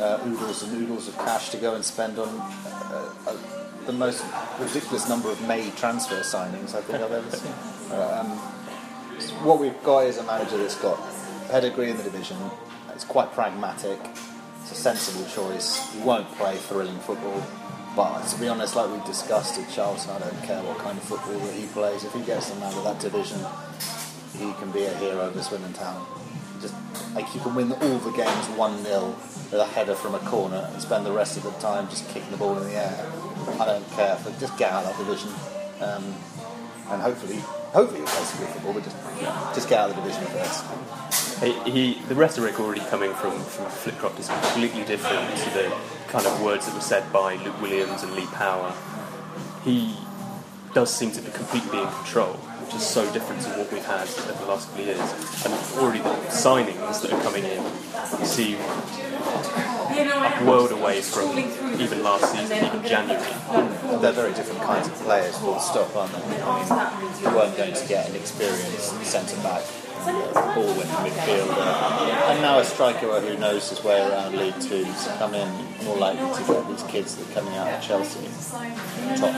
uh, 0.00 0.20
oodles 0.26 0.62
and 0.62 0.76
oodles 0.82 1.08
of 1.08 1.16
cash 1.18 1.50
to 1.50 1.56
go 1.58 1.74
and 1.74 1.84
spend 1.84 2.18
on. 2.18 2.28
Uh, 2.28 3.12
uh, 3.26 3.36
the 3.86 3.92
most 3.92 4.24
ridiculous 4.58 5.08
number 5.08 5.30
of 5.30 5.40
May 5.46 5.70
transfer 5.72 6.20
signings 6.20 6.74
I 6.74 6.80
think 6.80 7.00
I've 7.00 7.12
ever 7.12 7.30
seen. 7.30 7.52
Um, 7.92 8.26
what 9.44 9.60
we've 9.60 9.80
got 9.82 10.06
is 10.06 10.18
a 10.18 10.22
manager 10.24 10.56
that's 10.56 10.80
got 10.80 10.98
pedigree 11.50 11.90
in 11.90 11.96
the 11.96 12.02
division. 12.02 12.38
It's 12.94 13.04
quite 13.04 13.32
pragmatic. 13.32 13.98
It's 14.62 14.72
a 14.72 14.74
sensible 14.74 15.26
choice. 15.26 15.92
He 15.92 16.00
won't 16.00 16.30
play 16.36 16.56
thrilling 16.56 16.98
football, 17.00 17.42
but 17.94 18.26
to 18.28 18.40
be 18.40 18.48
honest, 18.48 18.74
like 18.74 18.90
we 18.90 19.04
discussed 19.06 19.60
at 19.60 19.70
Charlton, 19.70 20.10
I 20.10 20.18
don't 20.18 20.42
care 20.42 20.62
what 20.62 20.78
kind 20.78 20.96
of 20.96 21.04
football 21.04 21.38
that 21.38 21.54
he 21.54 21.66
plays. 21.66 22.04
If 22.04 22.14
he 22.14 22.22
gets 22.22 22.50
them 22.50 22.62
out 22.62 22.74
of 22.74 22.84
that 22.84 23.00
division, 23.00 23.38
he 24.32 24.52
can 24.54 24.70
be 24.70 24.84
a 24.84 24.94
hero 24.96 25.30
for 25.30 25.42
Swindon 25.42 25.74
Town. 25.74 26.06
Just 26.60 26.74
like 27.14 27.32
you 27.34 27.40
can 27.40 27.54
win 27.54 27.72
all 27.72 27.98
the 27.98 28.12
games 28.12 28.46
one 28.56 28.82
0 28.82 29.14
with 29.50 29.60
a 29.60 29.66
header 29.66 29.94
from 29.94 30.14
a 30.14 30.18
corner 30.20 30.68
and 30.72 30.80
spend 30.80 31.04
the 31.04 31.12
rest 31.12 31.36
of 31.36 31.42
the 31.42 31.50
time 31.52 31.88
just 31.88 32.08
kicking 32.08 32.30
the 32.30 32.36
ball 32.38 32.56
in 32.56 32.64
the 32.64 32.74
air. 32.74 33.12
I 33.60 33.64
don't 33.66 33.90
care. 33.92 34.18
But 34.22 34.38
just 34.38 34.56
get 34.58 34.72
out 34.72 34.84
of 34.84 34.96
that 34.96 35.04
division, 35.04 35.30
um, 35.80 36.04
and 36.90 37.02
hopefully, 37.02 37.36
hopefully 37.72 38.00
you'll 38.00 38.08
play 38.08 38.24
some 38.24 38.40
good 38.40 38.48
football. 38.54 38.72
But 38.74 38.84
just 38.84 38.96
just 39.54 39.68
get 39.68 39.78
out 39.80 39.90
of 39.90 39.96
the 39.96 40.02
division 40.02 40.24
first. 40.26 40.64
He, 41.42 41.52
he, 41.70 42.02
the 42.08 42.14
rhetoric 42.14 42.60
already 42.60 42.80
coming 42.82 43.12
from, 43.12 43.32
from 43.40 43.66
Flitcroft 43.66 44.18
is 44.20 44.28
completely 44.28 44.84
different 44.84 45.36
to 45.36 45.50
the 45.50 45.76
kind 46.08 46.26
of 46.26 46.40
words 46.42 46.66
that 46.66 46.74
were 46.74 46.80
said 46.80 47.12
by 47.12 47.34
Luke 47.36 47.60
Williams 47.60 48.02
and 48.04 48.14
Lee 48.14 48.26
Power. 48.26 48.72
He 49.64 49.96
does 50.74 50.92
seem 50.92 51.10
to 51.12 51.22
be 51.22 51.30
completely 51.30 51.80
in 51.80 51.88
control, 51.88 52.34
which 52.34 52.74
is 52.74 52.84
so 52.84 53.10
different 53.12 53.40
to 53.42 53.48
what 53.50 53.70
we've 53.72 53.84
had 53.86 54.08
over 54.08 54.44
the 54.44 54.50
last 54.50 54.68
couple 54.68 54.82
of 54.82 54.86
years. 54.88 55.44
And 55.46 55.54
already 55.78 56.00
the 56.00 56.10
signings 56.34 57.00
that 57.02 57.12
are 57.12 57.22
coming 57.22 57.44
in 57.44 57.62
seem 58.26 58.58
a 59.94 60.44
world 60.44 60.72
away 60.72 61.00
from 61.00 61.38
even 61.80 62.02
last 62.02 62.32
season, 62.32 62.64
even 62.64 62.82
January. 62.82 63.22
Mm. 63.22 64.00
They're 64.00 64.12
very 64.12 64.34
different 64.34 64.62
kinds 64.62 64.88
of 64.88 64.94
players, 64.94 65.38
full 65.38 65.60
stop, 65.60 65.94
aren't 65.94 66.12
they? 66.12 66.42
I 66.42 66.58
mean, 66.58 67.22
you 67.22 67.30
weren't 67.36 67.56
going 67.56 67.74
to 67.74 67.86
get 67.86 68.08
an 68.10 68.16
experienced 68.16 69.00
centre 69.04 69.36
back, 69.42 69.62
ball 70.04 70.66
winning 70.74 71.00
midfielder, 71.06 71.56
and 72.30 72.42
now 72.42 72.58
a 72.58 72.64
striker 72.64 73.20
who 73.20 73.38
knows 73.38 73.70
his 73.70 73.84
way 73.84 74.00
around 74.00 74.36
League 74.36 74.58
Two 74.60 74.84
to 74.84 75.14
come 75.18 75.34
in 75.34 75.48
more 75.84 75.96
likely 75.96 76.26
to 76.34 76.52
get 76.52 76.66
these 76.68 76.82
kids 76.84 77.14
that 77.16 77.30
are 77.30 77.34
coming 77.34 77.54
out 77.56 77.68
of 77.68 77.80
Chelsea, 77.82 78.26
or 79.22 79.32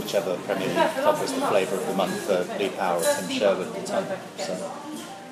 whichever 0.00 0.36
Premier 0.38 0.68
League 0.68 0.94
club 1.02 1.20
was 1.20 1.32
the 1.32 1.40
flavour 1.42 1.76
of 1.76 1.86
the 1.86 1.94
month 1.94 2.16
for 2.26 2.58
Lee 2.58 2.70
Power 2.70 2.98
or 2.98 3.02
Tim 3.02 3.28
Sherwood 3.28 3.66
at 3.68 3.74
the 3.74 3.86
time. 3.86 4.06
So 4.38 4.72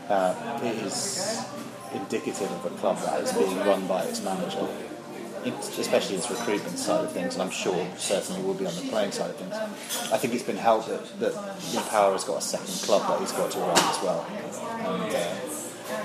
uh, 0.09 0.61
it 0.63 0.77
is 0.85 1.45
indicative 1.95 2.51
of 2.51 2.65
a 2.67 2.71
club 2.77 2.99
that 2.99 3.21
is 3.23 3.33
being 3.33 3.57
run 3.59 3.87
by 3.87 4.03
its 4.05 4.23
manager, 4.23 4.69
especially 5.79 6.17
its 6.17 6.31
recruitment 6.31 6.79
side 6.79 7.05
of 7.05 7.13
things, 7.13 7.35
and 7.35 7.43
I'm 7.43 7.51
sure 7.51 7.87
certainly 7.97 8.43
will 8.43 8.55
be 8.55 8.67
on 8.67 8.75
the 8.75 8.83
playing 8.91 9.13
side 9.13 9.31
of 9.31 9.37
things. 9.37 9.55
I 10.13 10.19
think 10.19 10.35
it's 10.35 10.43
been 10.43 10.57
helped 10.57 10.89
that, 10.89 11.21
that 11.21 11.35
Lee 11.73 11.81
Power 11.89 12.13
has 12.13 12.25
got 12.25 12.39
a 12.39 12.43
second 12.43 12.75
club 12.87 13.03
that 13.09 13.21
he's 13.21 13.33
got 13.33 13.51
to 13.53 13.59
run 13.59 13.79
as 13.79 14.03
well. 14.03 14.27
And 14.29 15.15
uh, 15.15 15.35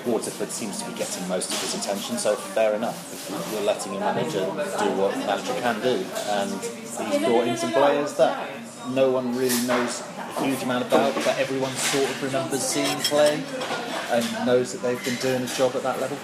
Waterford 0.06 0.50
seems 0.50 0.82
to 0.82 0.90
be 0.90 0.98
getting 0.98 1.28
most 1.28 1.52
of 1.52 1.60
his 1.62 1.76
attention, 1.76 2.18
so 2.18 2.36
fair 2.36 2.74
enough. 2.76 2.98
You're 3.52 3.64
letting 3.64 3.96
a 3.96 4.00
manager 4.00 4.40
do 4.40 4.90
what 5.00 5.14
a 5.14 5.18
manager 5.18 5.54
can 5.62 5.82
do, 5.82 6.06
and 6.30 6.52
he's 6.52 7.20
brought 7.26 7.48
in 7.48 7.58
some 7.58 7.72
players 7.72 8.14
that 8.16 8.50
no 8.90 9.12
one 9.12 9.36
really 9.36 9.66
knows 9.68 10.02
a 10.18 10.44
huge 10.44 10.62
amount 10.64 10.86
about, 10.88 11.16
that 11.16 11.38
everyone 11.40 11.72
sort 11.72 12.10
of 12.10 12.24
remembers 12.24 12.62
seeing 12.62 12.98
play 13.00 13.42
and 14.12 14.46
knows 14.46 14.74
that 14.74 14.82
they've 14.82 15.04
been 15.06 15.16
doing 15.16 15.42
a 15.44 15.48
job 15.56 15.76
at 15.76 15.84
that 15.84 16.00
level. 16.02 16.18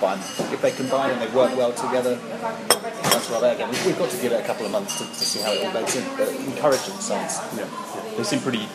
Fine. 0.00 0.18
If 0.52 0.60
they 0.60 0.72
combine 0.72 1.10
and 1.10 1.20
they 1.22 1.34
work 1.34 1.56
well 1.56 1.72
together, 1.72 2.16
that's 2.16 3.30
what 3.30 3.40
they're 3.40 3.54
again. 3.54 3.70
We've 3.86 3.98
got 3.98 4.10
to 4.10 4.20
give 4.20 4.32
it 4.32 4.40
a 4.40 4.46
couple 4.46 4.66
of 4.66 4.72
months 4.72 4.98
to, 4.98 5.04
to 5.04 5.14
see 5.14 5.40
how 5.40 5.52
it 5.52 5.64
all 5.64 5.72
beds 5.72 5.96
in, 5.96 6.04
but 6.18 6.28
encouraging 6.28 7.00
signs. 7.00 7.38
Yeah, 7.56 7.64
yeah. 7.64 8.14
They 8.16 8.22
seem 8.22 8.40
pretty 8.40 8.68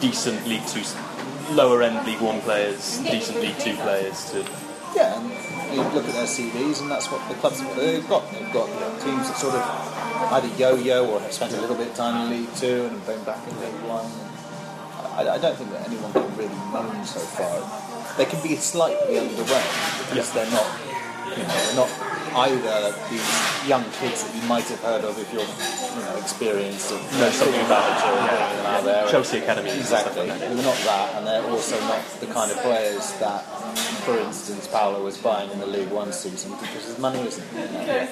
decent 0.00 0.44
League 0.48 0.66
Two, 0.66 0.82
lower 1.52 1.82
end 1.82 2.06
League 2.06 2.20
One 2.20 2.40
players, 2.40 2.98
decent 2.98 3.40
League 3.40 3.58
Two 3.58 3.74
players 3.76 4.30
to 4.30 4.44
Yeah, 4.94 5.18
and 5.18 5.74
you 5.74 5.82
look 5.94 6.06
at 6.06 6.14
their 6.14 6.26
CVs, 6.26 6.80
and 6.82 6.90
that's 6.90 7.10
what 7.10 7.26
the 7.28 7.34
clubs 7.34 7.60
they've 7.76 8.06
got. 8.08 8.30
They've 8.32 8.52
got 8.52 8.66
teams 9.00 9.28
that 9.28 9.36
sort 9.36 9.54
of 9.54 9.62
either 10.32 10.48
yo-yo 10.56 11.06
or 11.06 11.20
have 11.20 11.32
spent 11.32 11.52
a 11.54 11.60
little 11.60 11.76
bit 11.76 11.88
of 11.88 11.94
time 11.94 12.26
in 12.32 12.40
League 12.40 12.54
Two 12.56 12.84
and 12.84 12.92
have 12.92 13.06
been 13.06 13.24
back 13.24 13.46
in 13.48 13.60
League 13.60 13.82
One. 13.88 14.06
I, 15.16 15.34
I 15.34 15.38
don't 15.38 15.56
think 15.56 15.70
that 15.70 15.86
anyone 15.88 16.12
can 16.12 16.36
really 16.36 16.54
moan 16.72 17.04
so 17.04 17.20
far. 17.20 18.16
They 18.16 18.24
can 18.24 18.42
be 18.42 18.56
slightly 18.56 19.16
underwhelmed 19.16 20.10
because 20.10 20.32
they're 20.32 20.50
not, 20.50 20.66
you 21.36 21.42
know, 21.42 21.86
not 21.86 22.09
either 22.34 22.94
these 23.10 23.68
young 23.68 23.84
kids 24.00 24.24
that 24.24 24.34
you 24.34 24.48
might 24.48 24.64
have 24.64 24.80
heard 24.80 25.04
of 25.04 25.18
if 25.18 25.32
you're, 25.32 25.42
you 25.42 26.02
know, 26.06 26.16
experienced 26.18 26.92
and 26.92 27.00
Know 27.20 27.30
something 27.30 27.60
about 27.66 27.84
it, 27.90 28.04
or 28.04 28.14
yeah. 28.14 28.46
anything 28.48 28.66
out 28.66 28.84
there. 28.84 29.08
Chelsea 29.08 29.38
Academy 29.38 29.70
and 29.70 29.84
stuff 29.84 30.06
Exactly. 30.06 30.28
like. 30.28 30.38
They're 30.40 30.54
not 30.62 30.76
that, 30.86 31.14
and 31.16 31.26
they're 31.26 31.44
also 31.50 31.78
not 31.80 32.02
the 32.20 32.26
kind 32.26 32.50
of 32.50 32.56
players 32.58 33.12
that, 33.18 33.42
for 34.04 34.18
instance, 34.18 34.66
Paolo 34.68 35.02
was 35.04 35.18
buying 35.18 35.50
in 35.50 35.58
the 35.58 35.66
League 35.66 35.90
One 35.90 36.12
season 36.12 36.52
because 36.52 36.84
his 36.86 36.98
money 36.98 37.20
isn't 37.20 37.52
there. 37.52 38.08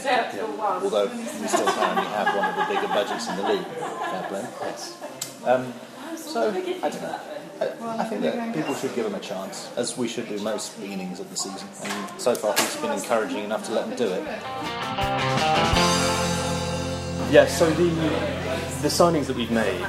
Although 0.82 1.06
we 1.08 1.46
still 1.48 1.66
currently 1.66 2.06
have 2.12 2.34
one 2.37 2.50
of 2.50 2.56
the 2.56 2.75
bigger 2.75 2.88
budgets 2.88 3.28
in 3.28 3.37
the 3.37 3.48
league. 3.48 3.66
Fair 3.66 4.26
play. 4.28 4.46
Yes. 4.62 4.96
Um, 5.44 5.72
so, 6.16 6.50
I 6.50 6.88
don't 6.88 7.02
know. 7.02 7.20
I, 7.60 8.02
I 8.02 8.04
think 8.04 8.22
that 8.22 8.54
people 8.54 8.74
should 8.74 8.94
give 8.94 9.06
him 9.06 9.14
a 9.14 9.20
chance, 9.20 9.70
as 9.76 9.96
we 9.96 10.08
should 10.08 10.28
do 10.28 10.38
most 10.40 10.80
beginnings 10.80 11.20
of 11.20 11.28
the 11.30 11.36
season. 11.36 11.68
And 11.84 12.20
so 12.20 12.34
far, 12.34 12.54
he's 12.56 12.76
been 12.76 12.92
encouraging 12.92 13.44
enough 13.44 13.64
to 13.66 13.72
let 13.72 13.88
them 13.88 13.96
do 13.96 14.12
it. 14.12 14.24
Yeah, 17.30 17.46
so 17.46 17.68
the 17.70 17.90
the 18.80 18.88
signings 18.88 19.26
that 19.26 19.36
we've 19.36 19.50
made 19.50 19.84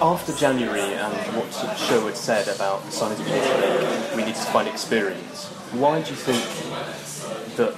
after 0.00 0.32
January 0.34 0.80
and 0.80 1.14
what 1.36 1.50
Sherwood 1.78 2.16
said 2.16 2.46
about 2.48 2.84
the 2.84 2.90
signings 2.90 3.18
that 3.18 3.26
we 3.26 3.32
need 3.32 3.42
to 3.42 3.58
make, 3.60 4.16
we 4.16 4.24
need 4.24 4.34
to 4.34 4.50
find 4.52 4.68
experience. 4.68 5.46
Why 5.72 6.02
do 6.02 6.10
you 6.10 6.16
think 6.16 6.44
that 7.56 7.74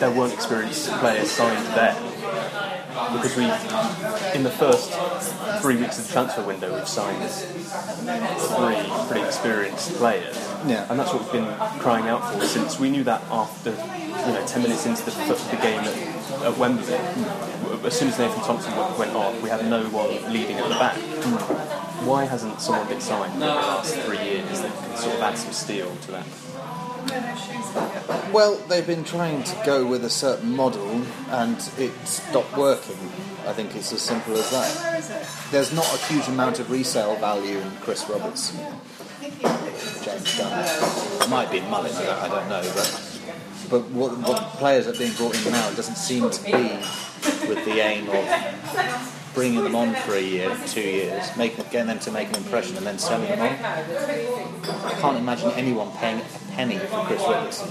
there 0.00 0.10
weren't 0.10 0.32
experienced 0.32 0.90
players 0.92 1.30
signed 1.30 1.66
then? 1.76 2.73
Because 2.94 3.36
we, 3.36 3.44
in 4.36 4.44
the 4.44 4.50
first 4.50 4.92
three 5.60 5.76
weeks 5.76 5.98
of 5.98 6.06
the 6.06 6.12
transfer 6.12 6.44
window, 6.44 6.72
we've 6.72 6.86
signed 6.86 7.28
three 7.28 9.08
pretty 9.08 9.26
experienced 9.26 9.94
players. 9.94 10.36
Yeah. 10.64 10.86
And 10.88 10.98
that's 10.98 11.12
what 11.12 11.22
we've 11.22 11.32
been 11.32 11.52
crying 11.80 12.06
out 12.06 12.32
for 12.32 12.40
since 12.46 12.78
we 12.78 12.90
knew 12.90 13.02
that 13.02 13.22
after, 13.30 13.70
you 13.70 14.32
know, 14.32 14.44
10 14.46 14.62
minutes 14.62 14.86
into 14.86 15.04
the, 15.04 15.10
the 15.10 15.56
game 15.60 15.80
at, 15.80 16.44
at 16.44 16.56
Wembley. 16.56 16.84
Mm. 16.84 17.84
As 17.84 17.98
soon 17.98 18.08
as 18.08 18.18
Nathan 18.18 18.42
Thompson 18.44 18.72
went 18.96 19.14
off, 19.16 19.42
we 19.42 19.48
had 19.48 19.68
no 19.68 19.82
one 19.88 20.32
leading 20.32 20.58
at 20.58 20.68
the 20.68 20.74
back. 20.76 20.96
Mm. 20.96 22.06
Why 22.06 22.26
hasn't 22.26 22.60
someone 22.60 22.86
been 22.86 23.00
signed 23.00 23.34
in 23.34 23.40
the 23.40 23.46
last 23.46 23.96
three 23.96 24.22
years 24.22 24.60
that 24.60 24.72
can 24.72 24.96
sort 24.96 25.16
of 25.16 25.20
add 25.20 25.36
some 25.36 25.52
steel 25.52 25.94
to 26.02 26.10
that? 26.12 26.26
Well, 28.32 28.56
they've 28.68 28.86
been 28.86 29.04
trying 29.04 29.44
to 29.44 29.62
go 29.64 29.86
with 29.86 30.04
a 30.04 30.10
certain 30.10 30.56
model 30.56 31.02
and 31.28 31.56
it 31.78 31.92
stopped 32.04 32.56
working. 32.56 32.96
I 33.46 33.52
think 33.52 33.76
it's 33.76 33.92
as 33.92 34.02
simple 34.02 34.34
as 34.34 34.50
that. 34.50 35.50
There's 35.50 35.72
not 35.72 35.86
a 35.94 35.98
huge 36.06 36.26
amount 36.28 36.58
of 36.60 36.70
resale 36.70 37.16
value 37.16 37.58
in 37.58 37.70
Chris 37.82 38.08
Robertson. 38.08 38.58
James 40.02 40.38
Dunn. 40.38 40.64
It 41.22 41.28
might 41.28 41.50
be 41.50 41.58
in 41.58 41.70
Mullin, 41.70 41.92
I 41.94 42.28
don't, 42.28 42.48
know. 42.48 42.62
But, 42.74 43.20
but 43.70 43.90
what, 43.90 44.18
what 44.18 44.42
players 44.54 44.86
are 44.86 44.94
being 44.94 45.12
brought 45.14 45.34
in 45.46 45.52
now 45.52 45.70
doesn't 45.70 45.96
seem 45.96 46.30
to 46.30 46.44
be 46.44 46.52
with 47.48 47.64
the 47.64 47.80
aim 47.80 48.08
of 48.08 49.30
bringing 49.34 49.64
them 49.64 49.74
on 49.74 49.94
for 49.94 50.14
a 50.14 50.20
year, 50.20 50.56
two 50.66 50.80
years, 50.80 51.36
make, 51.36 51.56
getting 51.70 51.88
them 51.88 51.98
to 51.98 52.10
make 52.12 52.28
an 52.28 52.36
impression 52.36 52.76
and 52.76 52.86
then 52.86 52.98
selling 52.98 53.28
them 53.28 53.40
on. 53.40 53.64
I 53.64 54.96
can't 55.00 55.18
imagine 55.18 55.50
anyone 55.52 55.90
paying 55.92 56.20
penny 56.54 56.78
for 56.78 57.04
Chris 57.04 57.20
Robertson 57.20 57.68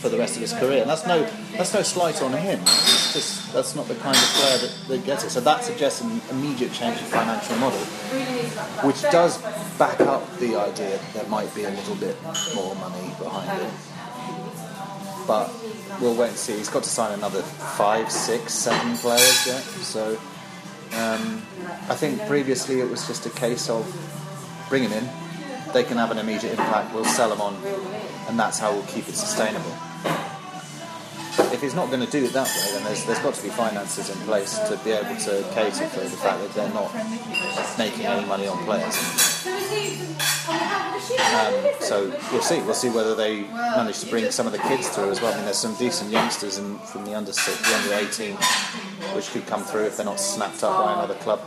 for 0.00 0.08
the 0.08 0.18
rest 0.18 0.34
of 0.36 0.40
his 0.40 0.52
career. 0.54 0.80
And 0.80 0.90
that's 0.90 1.06
no 1.06 1.22
that's 1.56 1.74
no 1.74 1.82
slight 1.82 2.22
on 2.22 2.32
him. 2.32 2.60
It's 2.62 3.12
just 3.12 3.52
that's 3.52 3.76
not 3.76 3.86
the 3.86 3.94
kind 3.96 4.16
of 4.16 4.22
player 4.22 4.58
that, 4.58 4.88
that 4.88 5.04
gets 5.04 5.24
it. 5.24 5.30
So 5.30 5.40
that 5.40 5.62
suggests 5.62 6.00
an 6.00 6.20
immediate 6.30 6.72
change 6.72 6.96
of 7.00 7.06
financial 7.08 7.56
model, 7.56 7.80
which 8.86 9.02
does 9.02 9.38
back 9.78 10.00
up 10.00 10.24
the 10.38 10.56
idea 10.56 10.98
that 10.98 11.12
there 11.14 11.26
might 11.26 11.54
be 11.54 11.64
a 11.64 11.70
little 11.70 11.96
bit 11.96 12.16
more 12.54 12.74
money 12.76 13.12
behind 13.18 13.62
it. 13.62 13.72
But 15.26 15.52
we'll 16.00 16.16
wait 16.16 16.30
and 16.30 16.36
see. 16.36 16.56
He's 16.56 16.70
got 16.70 16.82
to 16.82 16.88
sign 16.88 17.12
another 17.12 17.42
five, 17.42 18.10
six, 18.10 18.52
seven 18.54 18.96
players 18.96 19.46
yet. 19.46 19.62
So 19.62 20.18
um, 20.94 21.42
I 21.88 21.94
think 21.94 22.20
previously 22.26 22.80
it 22.80 22.88
was 22.90 23.06
just 23.06 23.26
a 23.26 23.30
case 23.30 23.68
of 23.68 23.84
bring 24.68 24.82
him 24.84 24.92
in, 24.92 25.08
they 25.72 25.84
can 25.84 25.96
have 25.96 26.10
an 26.10 26.18
immediate 26.18 26.52
impact, 26.52 26.94
we'll 26.94 27.04
sell 27.04 27.28
them 27.28 27.40
on, 27.40 27.56
and 28.28 28.38
that's 28.38 28.58
how 28.58 28.72
we'll 28.72 28.84
keep 28.84 29.08
it 29.08 29.14
sustainable. 29.14 29.74
If 31.52 31.62
he's 31.62 31.74
not 31.74 31.88
going 31.90 32.04
to 32.04 32.10
do 32.10 32.24
it 32.24 32.32
that 32.32 32.46
way, 32.46 32.72
then 32.72 32.84
there's, 32.84 33.04
there's 33.06 33.18
got 33.20 33.34
to 33.34 33.42
be 33.42 33.48
finances 33.48 34.10
in 34.10 34.16
place 34.26 34.58
to 34.58 34.76
be 34.84 34.92
able 34.92 35.16
to 35.16 35.44
cater 35.54 35.86
for 35.88 36.00
the 36.00 36.10
fact 36.10 36.40
that 36.40 36.52
they're 36.54 36.72
not 36.74 36.92
making 37.78 38.06
any 38.06 38.26
money 38.26 38.46
on 38.46 38.62
players. 38.64 38.94
Um, 41.20 41.54
so 41.80 42.12
we'll 42.32 42.42
see. 42.42 42.60
We'll 42.62 42.74
see 42.74 42.90
whether 42.90 43.14
they 43.14 43.42
manage 43.42 44.00
to 44.00 44.06
bring 44.06 44.30
some 44.30 44.46
of 44.46 44.52
the 44.52 44.58
kids 44.58 44.88
through 44.88 45.10
as 45.10 45.20
well. 45.20 45.32
I 45.32 45.36
mean, 45.36 45.44
there's 45.44 45.58
some 45.58 45.74
decent 45.74 46.10
youngsters 46.10 46.58
in, 46.58 46.78
from 46.78 47.04
the 47.04 47.14
under 47.14 47.32
six, 47.32 47.58
the 47.68 47.76
under 47.76 48.06
18, 48.06 48.36
which 49.14 49.30
could 49.30 49.46
come 49.46 49.62
through 49.64 49.86
if 49.86 49.96
they're 49.96 50.06
not 50.06 50.20
snapped 50.20 50.62
up 50.62 50.84
by 50.84 50.92
another 50.92 51.14
club. 51.14 51.40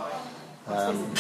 Um, 0.68 1.14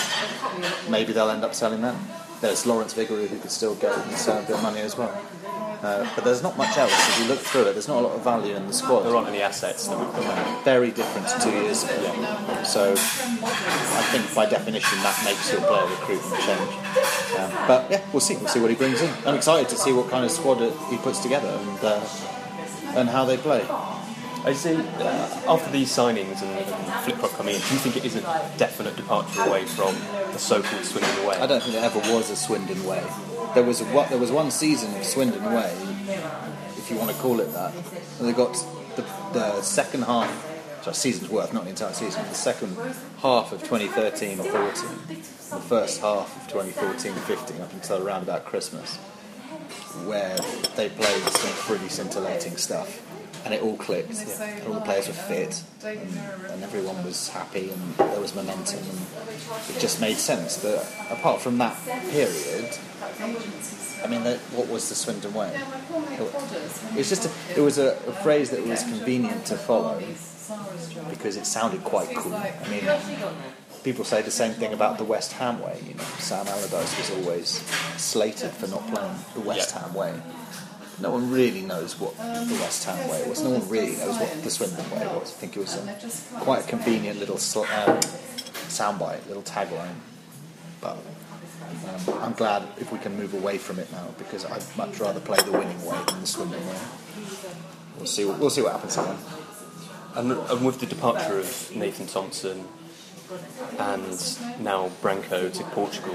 maybe 0.89 1.13
they'll 1.13 1.29
end 1.29 1.43
up 1.43 1.53
selling 1.53 1.81
them. 1.81 1.97
There's 2.43 2.65
Lawrence 2.65 2.93
Vigouroux 2.93 3.27
who 3.29 3.39
could 3.39 3.51
still 3.51 3.73
go 3.75 3.89
and 3.93 4.11
sell 4.17 4.37
a 4.37 4.41
bit 4.41 4.57
of 4.57 4.61
money 4.61 4.81
as 4.81 4.97
well. 4.97 5.15
Uh, 5.81 6.05
but 6.13 6.25
there's 6.25 6.43
not 6.43 6.57
much 6.57 6.77
else. 6.77 6.91
If 6.91 7.19
you 7.21 7.27
look 7.29 7.39
through 7.39 7.67
it, 7.67 7.71
there's 7.73 7.87
not 7.87 7.99
a 7.99 8.05
lot 8.05 8.15
of 8.17 8.21
value 8.21 8.53
in 8.53 8.67
the 8.67 8.73
squad. 8.73 9.03
There 9.03 9.15
aren't 9.15 9.29
any 9.29 9.41
assets 9.41 9.87
that 9.87 9.97
we've 9.97 10.11
got. 10.11 10.65
Very 10.65 10.91
different 10.91 11.25
to 11.29 11.39
two 11.39 11.51
years 11.51 11.85
ago. 11.85 12.63
So 12.65 12.91
I 12.91 14.03
think 14.11 14.35
by 14.35 14.45
definition 14.45 14.97
that 15.03 15.21
makes 15.23 15.49
your 15.53 15.61
player 15.61 15.85
recruitment 15.87 16.41
change. 16.43 17.39
Um, 17.39 17.51
but 17.65 17.89
yeah, 17.89 18.01
we'll 18.11 18.19
see. 18.19 18.35
We'll 18.35 18.49
see 18.49 18.59
what 18.59 18.69
he 18.71 18.75
brings 18.75 19.01
in. 19.01 19.09
I'm 19.25 19.35
excited 19.35 19.69
to 19.69 19.77
see 19.77 19.93
what 19.93 20.09
kind 20.09 20.25
of 20.25 20.31
squad 20.31 20.61
it- 20.61 20.73
he 20.89 20.97
puts 20.97 21.19
together 21.19 21.47
and 21.47 21.79
uh, 21.81 22.05
and 22.99 23.07
how 23.09 23.23
they 23.23 23.37
play. 23.37 23.63
I 24.45 24.51
see. 24.53 24.75
Uh, 24.75 25.41
after 25.47 25.71
these 25.71 25.89
signings 25.89 26.41
and, 26.41 26.65
Flitcroft 27.05 27.35
coming 27.37 27.55
in, 27.55 27.61
do 27.61 27.73
you 27.73 27.79
think 27.79 27.95
it 27.97 28.03
is 28.03 28.15
a 28.17 28.21
definite 28.57 28.95
departure 28.97 29.41
away 29.41 29.65
from 29.65 29.95
the 30.33 30.37
so-called 30.37 30.83
Swindon 30.83 31.25
way? 31.25 31.37
I 31.37 31.47
don't 31.47 31.61
think 31.61 31.75
there 31.75 31.85
ever 31.85 31.99
was 32.13 32.29
a 32.29 32.35
Swindon 32.35 32.83
way. 32.83 33.03
There 33.53 33.63
was 33.63 33.81
what 33.83 34.09
there 34.09 34.17
was 34.17 34.31
one 34.31 34.51
season 34.51 34.93
of 34.97 35.05
Swindon 35.05 35.45
way, 35.45 35.73
if 36.77 36.91
you 36.91 36.97
want 36.97 37.11
to 37.11 37.17
call 37.17 37.39
it 37.39 37.53
that. 37.53 37.73
And 38.19 38.27
they 38.27 38.33
got 38.33 38.53
the, 38.97 39.03
the 39.31 39.61
second 39.61 40.03
half. 40.03 40.49
Sorry, 40.81 40.95
season's 40.95 41.29
worth, 41.29 41.53
not 41.53 41.63
the 41.63 41.69
entire 41.69 41.93
season. 41.93 42.23
The 42.23 42.33
second 42.33 42.75
half 43.19 43.53
of 43.53 43.61
2013 43.63 44.41
or 44.41 44.43
14, 44.43 44.89
the 45.07 45.65
first 45.67 46.01
half 46.01 46.53
of 46.53 46.53
2014-15 46.53 47.61
up 47.61 47.71
until 47.71 48.05
around 48.05 48.23
about 48.23 48.43
Christmas, 48.43 48.97
where 50.05 50.35
they 50.75 50.89
played 50.89 51.23
some 51.23 51.51
pretty 51.65 51.87
scintillating 51.87 52.57
stuff. 52.57 53.01
And 53.45 53.53
it 53.53 53.61
all 53.61 53.75
clicked. 53.77 54.19
And 54.39 54.67
all 54.67 54.75
the 54.75 54.81
players 54.81 55.07
were 55.07 55.13
fit, 55.13 55.63
and, 55.83 55.99
and 56.49 56.63
everyone 56.63 57.03
was 57.03 57.27
happy, 57.29 57.69
and 57.71 57.95
there 57.95 58.21
was 58.21 58.33
momentum, 58.35 58.79
and 58.79 58.99
it 59.69 59.79
just 59.79 59.99
made 59.99 60.15
sense. 60.17 60.57
But 60.63 60.89
apart 61.11 61.41
from 61.41 61.57
that 61.57 61.75
period, 62.09 62.77
I 64.03 64.07
mean, 64.07 64.23
that, 64.23 64.39
what 64.55 64.67
was 64.69 64.87
the 64.89 64.95
Swindon 64.95 65.33
way? 65.33 65.59
It 66.11 66.97
was 66.97 67.09
just 67.09 67.25
a, 67.25 67.59
it 67.59 67.61
was 67.61 67.77
a, 67.77 67.97
a 68.07 68.13
phrase 68.23 68.49
that 68.51 68.65
was 68.65 68.83
convenient 68.83 69.45
to 69.47 69.57
follow 69.57 70.01
because 71.09 71.37
it 71.37 71.45
sounded 71.45 71.83
quite 71.83 72.15
cool. 72.15 72.33
I 72.33 72.53
mean, 72.69 72.83
people 73.83 74.05
say 74.05 74.21
the 74.21 74.31
same 74.31 74.53
thing 74.53 74.73
about 74.73 74.97
the 74.97 75.03
West 75.03 75.33
Ham 75.33 75.59
way. 75.61 75.81
You 75.85 75.95
know, 75.95 76.03
Sam 76.19 76.47
Allardyce 76.47 76.97
was 76.97 77.11
always 77.11 77.49
slated 77.97 78.51
for 78.51 78.67
not 78.67 78.87
playing 78.93 79.15
the 79.33 79.41
West 79.41 79.73
Yeah. 79.73 79.81
Ham 79.81 79.93
way. 79.93 80.13
No 81.01 81.11
one 81.11 81.31
really 81.31 81.61
knows 81.61 81.99
what 81.99 82.15
the 82.17 82.57
West 82.61 82.85
Ham 82.85 83.09
way 83.09 83.27
was. 83.27 83.41
No 83.41 83.49
one 83.51 83.67
really 83.67 83.95
knows 83.97 84.17
what 84.19 84.43
the 84.43 84.49
Swindon 84.49 84.89
way 84.91 85.05
was. 85.07 85.31
I 85.31 85.35
think 85.39 85.57
it 85.57 85.59
was 85.59 85.75
a, 85.75 86.39
quite 86.39 86.65
a 86.65 86.67
convenient 86.67 87.19
little 87.19 87.37
sl- 87.37 87.61
um, 87.61 87.99
soundbite, 88.69 89.27
little 89.27 89.43
tagline. 89.43 89.95
But 90.81 90.97
um, 92.07 92.19
I'm 92.21 92.33
glad 92.33 92.63
if 92.77 92.91
we 92.91 92.99
can 92.99 93.17
move 93.17 93.33
away 93.33 93.57
from 93.57 93.79
it 93.79 93.91
now 93.91 94.07
because 94.17 94.45
I'd 94.45 94.63
much 94.77 94.99
rather 94.99 95.19
play 95.19 95.37
the 95.43 95.51
winning 95.51 95.83
way 95.83 95.97
than 96.07 96.21
the 96.21 96.27
Swindon 96.27 96.65
way. 96.67 96.77
We'll 97.97 98.05
see. 98.05 98.25
We'll 98.25 98.49
see 98.49 98.61
what 98.61 98.73
happens 98.73 98.97
again. 98.97 99.17
And, 100.15 100.31
and 100.31 100.65
with 100.65 100.79
the 100.79 100.85
departure 100.85 101.39
of 101.39 101.71
Nathan 101.75 102.05
Thompson 102.05 102.67
and 103.79 104.37
now 104.59 104.91
Branco 105.01 105.49
to 105.49 105.63
Portugal, 105.65 106.13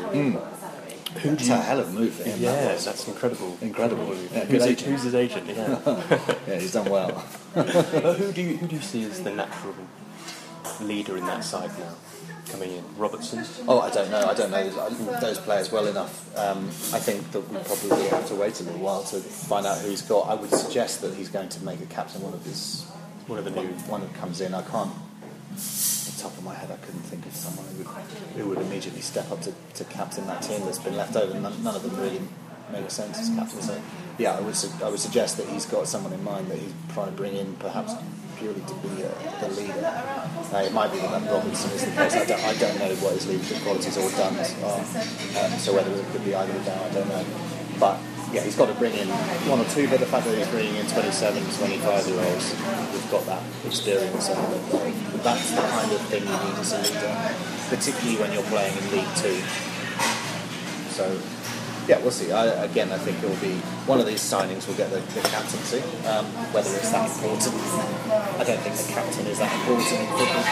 who 1.23 1.31
It's 1.31 1.49
you? 1.49 1.55
a 1.55 1.57
hell 1.57 1.81
of 1.81 1.89
a 1.89 1.93
move. 1.93 2.23
Yeah, 2.25 2.53
that 2.53 2.75
was. 2.75 2.85
that's 2.85 3.09
incredible. 3.09 3.57
Incredible. 3.61 4.15
Yeah, 4.33 4.45
who's, 4.45 4.63
agent. 4.67 4.81
who's 4.91 5.03
his 5.05 5.15
agent? 5.15 5.47
Yeah. 5.49 5.79
yeah, 6.49 6.59
he's 6.59 6.73
done 6.73 6.91
well. 6.91 7.25
but 7.55 7.67
who 8.19 8.33
do 8.33 8.43
you 8.43 8.57
who 8.59 8.67
do 8.67 8.77
you 8.77 8.83
see 8.83 9.05
as 9.05 9.23
the 9.23 9.31
natural 9.31 9.75
leader 10.81 11.17
in 11.17 11.25
that 11.27 11.45
side 11.45 11.71
now 11.79 11.95
coming 12.51 12.73
in? 12.73 12.85
Robertson? 12.97 13.45
Oh, 13.67 13.81
I 13.81 13.91
don't 13.91 14.11
know. 14.11 14.25
I 14.27 14.35
don't 14.35 14.51
know 14.51 14.69
those, 14.69 15.21
those 15.21 15.39
players 15.39 15.71
well 15.73 15.87
enough. 15.87 16.37
Um, 16.39 16.67
I 16.95 16.99
think 16.99 17.31
that 17.33 17.41
we 17.51 17.59
probably 17.59 18.09
have 18.09 18.27
to 18.29 18.35
wait 18.35 18.61
a 18.61 18.65
little 18.65 18.81
while 18.81 19.03
to 19.05 19.17
find 19.19 19.67
out 19.67 19.79
who 19.79 19.91
he's 19.91 20.03
got. 20.03 20.29
I 20.29 20.35
would 20.35 20.51
suggest 20.51 21.01
that 21.03 21.15
he's 21.15 21.29
going 21.29 21.49
to 21.51 21.65
make 21.65 21.81
a 21.81 21.87
captain 21.87 22.23
one 22.23 22.33
of 22.35 22.45
his 22.45 22.85
One 23.27 23.39
of 23.39 23.45
the 23.45 23.51
new. 23.51 23.69
one 23.89 24.01
that 24.03 24.15
comes 24.15 24.41
in. 24.41 24.55
I 24.55 24.63
can't. 24.63 24.93
The 26.09 26.23
top 26.23 26.37
of 26.39 26.45
my 26.45 26.55
head, 26.55 26.71
I 26.71 26.77
couldn't 26.85 27.03
think 27.03 27.27
of 27.27 27.35
someone 27.35 27.67
who 27.67 27.79
would, 27.79 27.87
who 28.37 28.49
would 28.49 28.59
immediately 28.59 29.01
step 29.03 29.31
up 29.31 29.41
to, 29.43 29.53
to 29.75 29.85
captain 29.85 30.27
that 30.27 30.43
team 30.43 30.61
that's 30.65 30.79
been 30.79 30.97
left 30.97 31.15
over. 31.17 31.39
None, 31.39 31.63
none 31.63 31.75
of 31.77 31.83
them 31.83 31.95
really 32.01 32.21
make 32.73 32.91
sense 32.91 33.19
as 33.19 33.29
captain. 33.31 33.61
So, 33.63 33.81
yeah, 34.19 34.37
I 34.37 34.41
would 34.41 34.57
su- 34.57 34.73
I 34.85 34.89
would 34.89 34.99
suggest 35.01 35.37
that 35.37 35.47
he's 35.49 35.67
got 35.67 35.87
someone 35.87 36.13
in 36.13 36.23
mind 36.25 36.49
that 36.49 36.59
he's 36.59 36.73
trying 36.93 37.07
to 37.11 37.13
bring 37.17 37.35
in, 37.37 37.55
perhaps 37.57 37.95
purely 38.39 38.61
to 38.61 38.75
be 38.75 39.05
uh, 39.05 39.11
the 39.41 39.49
leader. 39.49 39.85
It 40.65 40.73
might 40.73 40.93
be 40.93 40.99
that 40.99 41.31
Robinson 41.31 41.71
is 41.73 41.85
the 41.85 41.91
case. 41.93 42.15
I 42.17 42.25
don't, 42.25 42.45
I 42.45 42.55
don't 42.55 42.79
know 42.79 42.95
what 42.97 43.15
his 43.15 43.27
leadership 43.29 43.63
qualities 43.63 43.97
or 43.97 44.11
done 44.13 44.35
are. 44.65 44.81
Um, 45.45 45.59
so 45.59 45.75
whether 45.75 45.93
it 45.93 46.07
could 46.13 46.25
be 46.25 46.35
either 46.35 46.55
of 46.57 46.65
them, 46.65 46.79
I 46.83 46.95
don't 46.95 47.09
know. 47.09 47.25
But 47.79 47.99
yeah, 48.33 48.43
he's 48.43 48.57
got 48.57 48.67
to 48.67 48.75
bring 48.75 48.93
in 48.95 49.09
one 49.49 49.61
or 49.61 49.65
two, 49.71 49.89
but 49.89 50.01
the 50.01 50.07
fact 50.07 50.27
that 50.27 50.37
he's 50.37 50.49
bringing 50.49 50.77
in 50.77 50.87
27, 50.87 51.43
25 51.43 52.09
year 52.09 52.21
olds 52.21 52.53
who've 52.93 53.11
got 53.11 53.25
that 53.27 53.43
experience, 53.65 54.29
and 54.29 54.39
that's 55.25 55.51
the 55.53 55.63
kind 55.63 55.93
of 55.93 56.01
thing 56.13 56.23
you 56.23 56.37
need 56.45 56.59
as 56.61 56.73
a 56.73 56.81
leader, 56.85 57.15
particularly 57.73 58.19
when 58.21 58.33
you're 58.33 58.49
playing 58.53 58.77
in 58.77 58.85
League 58.93 59.15
Two. 59.17 59.41
So, 60.93 61.09
yeah, 61.89 61.99
we'll 62.01 62.11
see. 62.13 62.31
I, 62.31 62.45
again, 62.69 62.93
I 62.93 62.99
think 62.99 63.17
it 63.23 63.29
will 63.29 63.41
be 63.41 63.57
one 63.89 63.99
of 63.99 64.07
these 64.07 64.21
signings 64.21 64.69
will 64.69 64.77
get 64.77 64.91
the, 64.91 65.01
the 65.17 65.25
captaincy. 65.33 65.81
Um, 66.07 66.27
whether 66.53 66.69
it's 66.77 66.93
that 66.93 67.09
important, 67.09 67.57
I 68.37 68.45
don't 68.45 68.61
think 68.61 68.77
the 68.77 68.93
captain 68.93 69.25
is 69.27 69.39
that 69.41 69.49
important 69.57 69.89
in 69.97 70.07
football. 70.13 70.45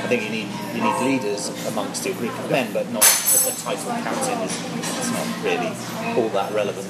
I 0.00 0.08
think 0.08 0.24
you 0.24 0.30
need 0.32 0.48
you 0.72 0.80
need 0.80 0.96
leaders 1.04 1.52
amongst 1.68 2.04
your 2.06 2.14
group 2.16 2.32
of 2.32 2.50
men, 2.50 2.72
but 2.72 2.88
not 2.90 3.04
the 3.04 3.52
title 3.60 3.92
captain 4.00 4.40
is 4.40 4.56
it's 4.56 5.12
not 5.12 5.28
really 5.44 5.70
all 6.16 6.28
that 6.32 6.48
relevant. 6.56 6.88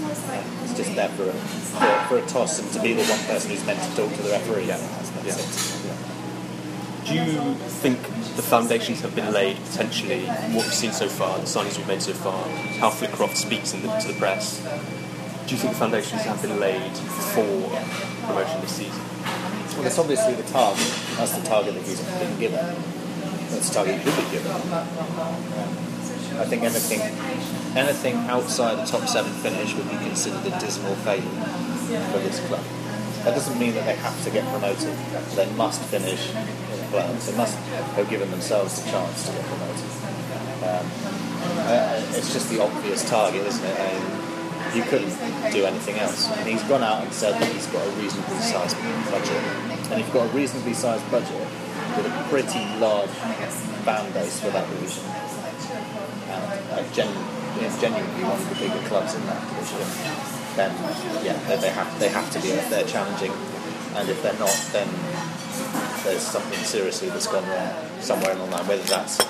It's 0.63 0.75
just 0.79 0.95
there 0.95 1.11
for 1.19 1.27
a, 1.29 1.35
for, 1.35 1.91
for 2.09 2.19
a 2.23 2.27
toss 2.31 2.63
and 2.63 2.71
to 2.73 2.81
be 2.81 2.95
the 2.95 3.03
one 3.11 3.19
person 3.27 3.51
who's 3.51 3.67
meant 3.67 3.83
to 3.83 3.91
talk 3.99 4.15
to 4.15 4.23
the 4.23 4.31
referee. 4.31 4.67
Yeah, 4.71 4.79
that's, 4.79 5.11
that's 5.11 5.27
Yeah. 5.27 6.07
it. 6.07 6.10
Do 7.07 7.15
you 7.15 7.55
think 7.81 8.03
the 8.37 8.43
foundations 8.43 9.01
have 9.01 9.15
been 9.15 9.33
laid 9.33 9.57
potentially? 9.57 10.27
What 10.27 10.65
we've 10.65 10.75
seen 10.75 10.93
so 10.93 11.09
far, 11.09 11.39
the 11.39 11.45
signings 11.45 11.79
we've 11.79 11.89
made 11.89 12.03
so 12.03 12.13
far, 12.13 12.47
how 12.79 12.91
Flitcroft 12.91 13.37
speaks 13.37 13.73
the, 13.73 13.79
to 13.81 14.09
the 14.09 14.15
press. 14.19 14.61
Do 15.47 15.55
you 15.55 15.61
think 15.61 15.73
the 15.73 15.79
foundations 15.79 16.23
have 16.23 16.41
been 16.43 16.61
laid 16.61 16.93
for 17.35 17.47
promotion 18.27 18.61
this 18.61 18.73
season? 18.77 19.03
Well, 19.77 19.87
it's 19.87 19.99
obviously 19.99 20.35
the 20.35 20.43
target. 20.45 20.93
That's 21.17 21.37
the 21.37 21.45
target 21.47 21.75
that 21.75 21.83
he's 21.85 22.01
been 22.01 22.39
given. 22.39 22.59
That's 23.49 23.69
the 23.69 23.75
target 23.75 24.01
he 24.01 24.11
should 24.11 24.25
be 24.25 24.31
given. 24.31 24.53
I 26.39 26.45
think 26.45 26.63
anything, 26.63 27.01
anything 27.77 28.17
outside 28.29 28.77
the 28.77 28.85
top 28.85 29.09
seven 29.09 29.33
finish 29.33 29.75
would 29.75 29.91
be 29.91 29.97
considered 29.97 30.47
a 30.47 30.61
dismal 30.61 30.95
failure 30.97 31.23
for 32.13 32.19
this 32.19 32.41
club. 32.47 32.65
That 33.25 33.35
doesn't 33.35 33.59
mean 33.59 33.75
that 33.75 33.85
they 33.85 33.97
have 33.97 34.23
to 34.25 34.31
get 34.31 34.45
promoted. 34.49 34.97
They 35.35 35.51
must 35.53 35.83
finish 35.83 36.33
playoffs. 36.91 37.31
They 37.31 37.37
must 37.37 37.57
have 37.57 38.09
given 38.11 38.31
themselves 38.31 38.83
the 38.83 38.91
chance 38.91 39.27
to 39.27 39.33
get 39.33 39.45
promoted. 39.47 39.91
Um, 40.61 40.87
uh, 41.67 42.03
it's 42.19 42.33
just 42.33 42.51
the 42.51 42.61
obvious 42.63 43.09
target, 43.09 43.47
isn't 43.47 43.65
it? 43.65 43.79
And 43.79 44.77
you 44.77 44.83
couldn't 44.83 45.15
do 45.53 45.65
anything 45.65 45.97
else. 45.99 46.29
And 46.31 46.49
he's 46.49 46.63
gone 46.65 46.83
out 46.83 47.03
and 47.03 47.13
said 47.13 47.41
that 47.41 47.51
he's 47.53 47.67
got 47.69 47.87
a 47.87 47.91
reasonably 47.91 48.39
sized 48.39 48.77
budget. 49.11 49.43
And 49.91 50.01
if 50.01 50.07
you've 50.07 50.13
got 50.13 50.27
a 50.27 50.37
reasonably 50.37 50.75
sized 50.75 51.09
budget 51.11 51.47
with 51.97 52.07
a 52.07 52.27
pretty 52.29 52.65
large 52.79 53.11
fan 53.85 54.13
base 54.13 54.41
for 54.41 54.51
that. 54.51 54.67
And 54.69 54.79
uh, 56.71 56.85
yeah, 57.59 57.81
genuinely 57.81 58.23
one 58.23 58.39
of 58.39 58.49
the 58.49 58.55
bigger 58.55 58.87
clubs 58.87 59.15
in 59.15 59.27
that 59.27 59.43
division. 59.49 59.83
Then, 60.55 60.71
yeah, 61.25 61.39
they, 61.49 61.57
they 61.57 61.71
have 61.71 61.99
they 61.99 62.09
have 62.09 62.31
to 62.33 62.41
be 62.41 62.51
if 62.51 62.71
they're 62.71 62.87
challenging, 62.87 63.33
and 63.95 64.09
if 64.09 64.23
they're 64.23 64.39
not, 64.39 64.55
then 64.73 64.89
there's 66.05 66.23
something 66.23 66.59
seriously 66.65 67.09
that's 67.09 67.27
gone 67.27 67.47
wrong 67.49 67.73
somewhere 68.01 68.33
along 68.33 68.51
the 68.51 68.57
line. 68.57 68.67
Whether 68.67 68.83
that's 68.85 69.21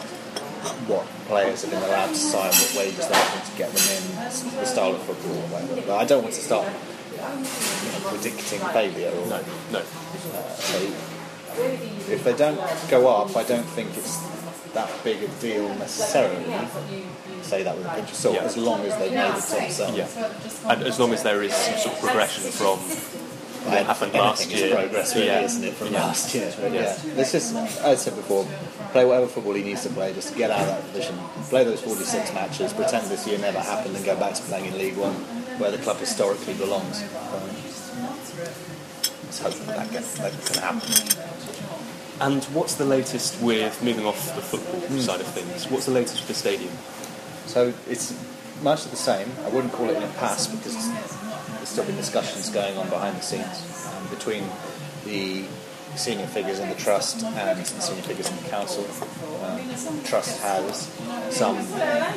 what 0.87 1.07
players 1.27 1.63
have 1.63 1.71
been 1.71 1.83
allowed 1.83 2.09
to 2.09 2.15
sign, 2.15 2.51
what 2.53 2.75
wages 2.79 3.09
they're 3.09 3.17
having 3.17 3.51
to 3.51 3.59
get 3.59 3.73
them 3.73 3.97
in, 3.97 4.57
the 4.57 4.65
style 4.67 4.95
of 4.95 5.03
football, 5.03 5.37
or 5.37 5.47
whatever. 5.49 5.81
But 5.87 5.97
I 5.99 6.05
don't 6.05 6.23
want 6.23 6.35
to 6.35 6.41
start 6.41 6.69
you 7.13 7.19
know, 7.19 8.09
predicting 8.09 8.61
failure. 8.61 9.11
Or, 9.11 9.27
No, 9.27 9.45
no. 9.73 9.79
Uh, 9.79 9.83
so 10.55 10.79
if 12.13 12.25
they 12.25 12.37
don't 12.37 12.61
go 12.91 13.09
up, 13.09 13.37
I 13.37 13.45
don't 13.45 13.65
think 13.65 13.97
it's 13.97 14.19
that 14.75 14.91
big 15.03 15.23
a 15.23 15.29
deal 15.41 15.69
necessarily. 15.77 16.45
Say 17.43 17.63
that 17.65 17.77
with 17.77 17.87
a 17.87 17.91
pinch 17.91 18.11
of 18.11 18.15
salt, 18.15 18.35
Yeah. 18.37 18.43
as 18.45 18.57
long 18.57 18.81
as 18.83 18.97
they've 18.99 19.13
made 19.13 19.35
the 19.35 19.41
top 19.41 19.71
seven. 19.71 19.95
Yeah. 19.97 20.07
And 20.73 20.83
as 20.85 21.01
long 21.01 21.13
as 21.13 21.23
there 21.23 21.43
is 21.43 21.53
some 21.55 21.79
sort 21.79 21.95
of 21.97 22.01
progression 22.03 22.45
from 22.53 22.79
what 23.64 23.75
And 23.79 23.87
happened 23.87 24.12
anything 24.14 24.20
last 24.20 24.46
is 24.53 24.61
year. 24.61 24.75
progress, 24.75 25.14
really, 25.14 25.27
yeah. 25.27 25.40
isn't 25.44 25.64
it, 25.64 25.75
from 25.75 25.92
Yeah. 25.92 26.05
last 26.05 26.35
year? 26.35 26.53
Yeah. 26.62 26.68
Yeah. 26.68 26.96
Let's 27.16 27.33
just, 27.33 27.55
as 27.55 27.79
I 27.85 27.94
said 27.94 28.16
before, 28.16 28.46
play 28.92 29.05
whatever 29.05 29.27
football 29.27 29.55
he 29.55 29.62
needs 29.62 29.83
to 29.83 29.90
play, 29.90 30.12
just 30.12 30.37
get 30.37 30.51
out 30.51 30.61
of 30.61 30.66
that 30.68 30.92
position, 30.92 31.18
play 31.49 31.64
those 31.64 31.81
46 31.81 32.33
matches, 32.35 32.73
pretend 32.73 33.07
this 33.09 33.27
year 33.27 33.38
never 33.38 33.61
happened, 33.61 33.94
and 33.96 34.05
go 34.05 34.16
back 34.16 34.35
to 34.35 34.42
playing 34.42 34.66
in 34.66 34.79
League 34.79 34.96
One, 34.96 35.14
where 35.59 35.70
the 35.70 35.79
club 35.79 35.99
historically 35.99 36.55
belongs. 36.55 37.03
Um, 37.33 37.42
let's 39.25 39.40
hope 39.40 39.55
that 39.55 39.77
that 39.77 39.90
can, 39.90 40.03
that 40.23 40.33
can 40.46 40.62
happen. 40.62 40.90
And 42.20 42.44
what's 42.53 42.75
the 42.75 42.85
latest 42.85 43.40
with 43.40 43.83
moving 43.83 44.05
off 44.05 44.35
the 44.37 44.42
football 44.42 44.81
side 44.99 45.20
of 45.20 45.27
things? 45.29 45.70
What's 45.70 45.87
the 45.87 45.92
latest 45.92 46.16
with 46.20 46.29
the 46.29 46.35
stadium? 46.35 46.73
So 47.46 47.73
it's 47.88 48.12
much 48.62 48.85
of 48.85 48.90
the 48.90 48.96
same. 48.99 49.31
I 49.44 49.49
wouldn't 49.49 49.73
call 49.73 49.88
it 49.88 49.96
an 49.96 50.03
impasse 50.03 50.46
because 50.49 50.77
there's 51.61 51.68
still 51.68 51.85
been 51.85 51.96
discussions 51.96 52.49
going 52.49 52.75
on 52.79 52.88
behind 52.88 53.14
the 53.18 53.20
scenes 53.20 53.87
um, 53.92 54.09
between 54.09 54.44
the 55.05 55.44
senior 55.94 56.27
figures 56.27 56.59
in 56.59 56.70
the 56.70 56.75
trust 56.77 57.23
and 57.23 57.61
the 57.61 57.64
senior 57.64 58.03
figures 58.03 58.31
in 58.31 58.37
the 58.42 58.49
council. 58.49 58.83
Um, 59.44 59.68
the 59.68 60.09
trust 60.09 60.40
has 60.40 60.88
some 61.29 61.57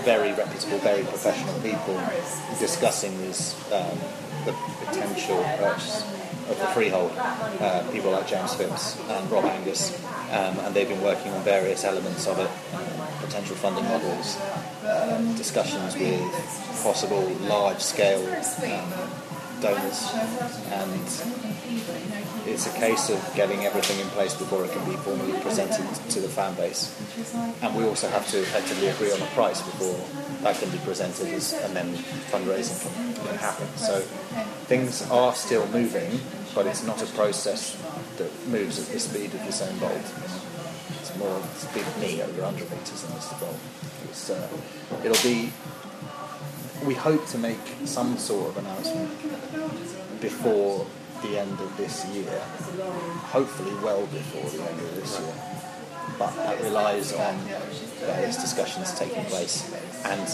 very 0.06 0.32
reputable, 0.32 0.78
very 0.78 1.04
professional 1.04 1.54
people 1.60 2.00
discussing 2.58 3.18
this, 3.20 3.54
um, 3.74 3.98
the 4.46 4.54
potential 4.86 5.44
purchase 5.58 6.04
of 6.50 6.58
the 6.60 6.68
freehold. 6.68 7.12
Uh, 7.18 7.84
people 7.92 8.12
like 8.12 8.28
James 8.28 8.54
Phipps 8.54 8.98
and 9.10 9.30
Rob 9.30 9.44
Angus, 9.44 10.02
um, 10.32 10.58
and 10.60 10.74
they've 10.74 10.88
been 10.88 11.02
working 11.02 11.34
on 11.34 11.44
various 11.44 11.84
elements 11.84 12.28
of 12.28 12.40
it, 12.40 12.50
uh, 12.74 13.26
potential 13.26 13.56
funding 13.56 13.86
models, 13.86 14.40
um, 14.88 15.36
discussions 15.36 15.96
with 15.96 16.22
possible 16.84 17.28
large-scale 17.42 18.24
um, 18.66 19.23
donors, 19.64 20.12
and 20.76 21.02
it's 22.46 22.68
a 22.68 22.74
case 22.78 23.10
of 23.10 23.20
getting 23.36 23.66
everything 23.66 23.98
in 24.00 24.08
place 24.08 24.36
before 24.36 24.66
it 24.66 24.72
can 24.72 24.84
be 24.90 24.98
formally 24.98 25.40
presented 25.40 25.88
to 26.12 26.20
the 26.20 26.28
fan 26.28 26.54
base. 26.56 26.92
And 27.64 27.74
we 27.76 27.86
also 27.86 28.10
have 28.10 28.28
to 28.32 28.40
effectively 28.40 28.88
agree 28.88 29.12
on 29.12 29.22
a 29.22 29.32
price 29.32 29.62
before 29.62 30.00
that 30.44 30.60
can 30.60 30.70
be 30.70 30.78
presented 30.80 31.28
as, 31.34 31.54
and 31.54 31.74
then 31.76 31.96
fundraising 32.30 32.76
can, 32.84 33.26
can 33.26 33.38
happen. 33.38 33.68
So 33.78 34.02
things 34.68 35.10
are 35.10 35.34
still 35.34 35.66
moving, 35.70 36.20
but 36.54 36.68
it's 36.68 36.84
not 36.84 37.02
a 37.02 37.06
process 37.16 37.78
that 38.18 38.32
moves 38.48 38.80
at 38.80 38.88
the 38.94 39.00
speed 39.00 39.34
of 39.34 39.40
Usain 39.42 39.80
Bolt. 39.80 40.08
It's 41.00 41.16
more 41.18 41.42
speed 41.56 41.88
of 41.88 42.00
me 42.02 42.22
over 42.22 42.42
100 42.42 42.70
metres 42.70 43.02
than 43.04 43.16
Mr. 43.16 43.40
Bolt. 43.40 43.60
Uh, 44.30 45.06
it'll 45.06 45.24
be. 45.24 45.52
We 46.86 46.94
hope 46.94 47.26
to 47.28 47.38
make 47.38 47.60
some 47.86 48.18
sort 48.18 48.50
of 48.50 48.58
announcement 48.58 49.10
before 50.22 50.86
the 51.22 51.40
end 51.40 51.60
of 51.60 51.78
this 51.78 52.06
year, 52.08 52.40
hopefully 53.32 53.74
well 53.84 54.06
before 54.08 54.50
the 54.50 54.70
end 54.70 54.80
of 54.80 54.96
this 54.96 55.20
year. 55.20 55.34
But 56.20 56.36
that 56.36 56.62
relies 56.62 57.14
on 57.14 57.38
various 58.00 58.38
discussions 58.38 58.98
taking 59.00 59.24
place 59.26 59.74
and 60.06 60.28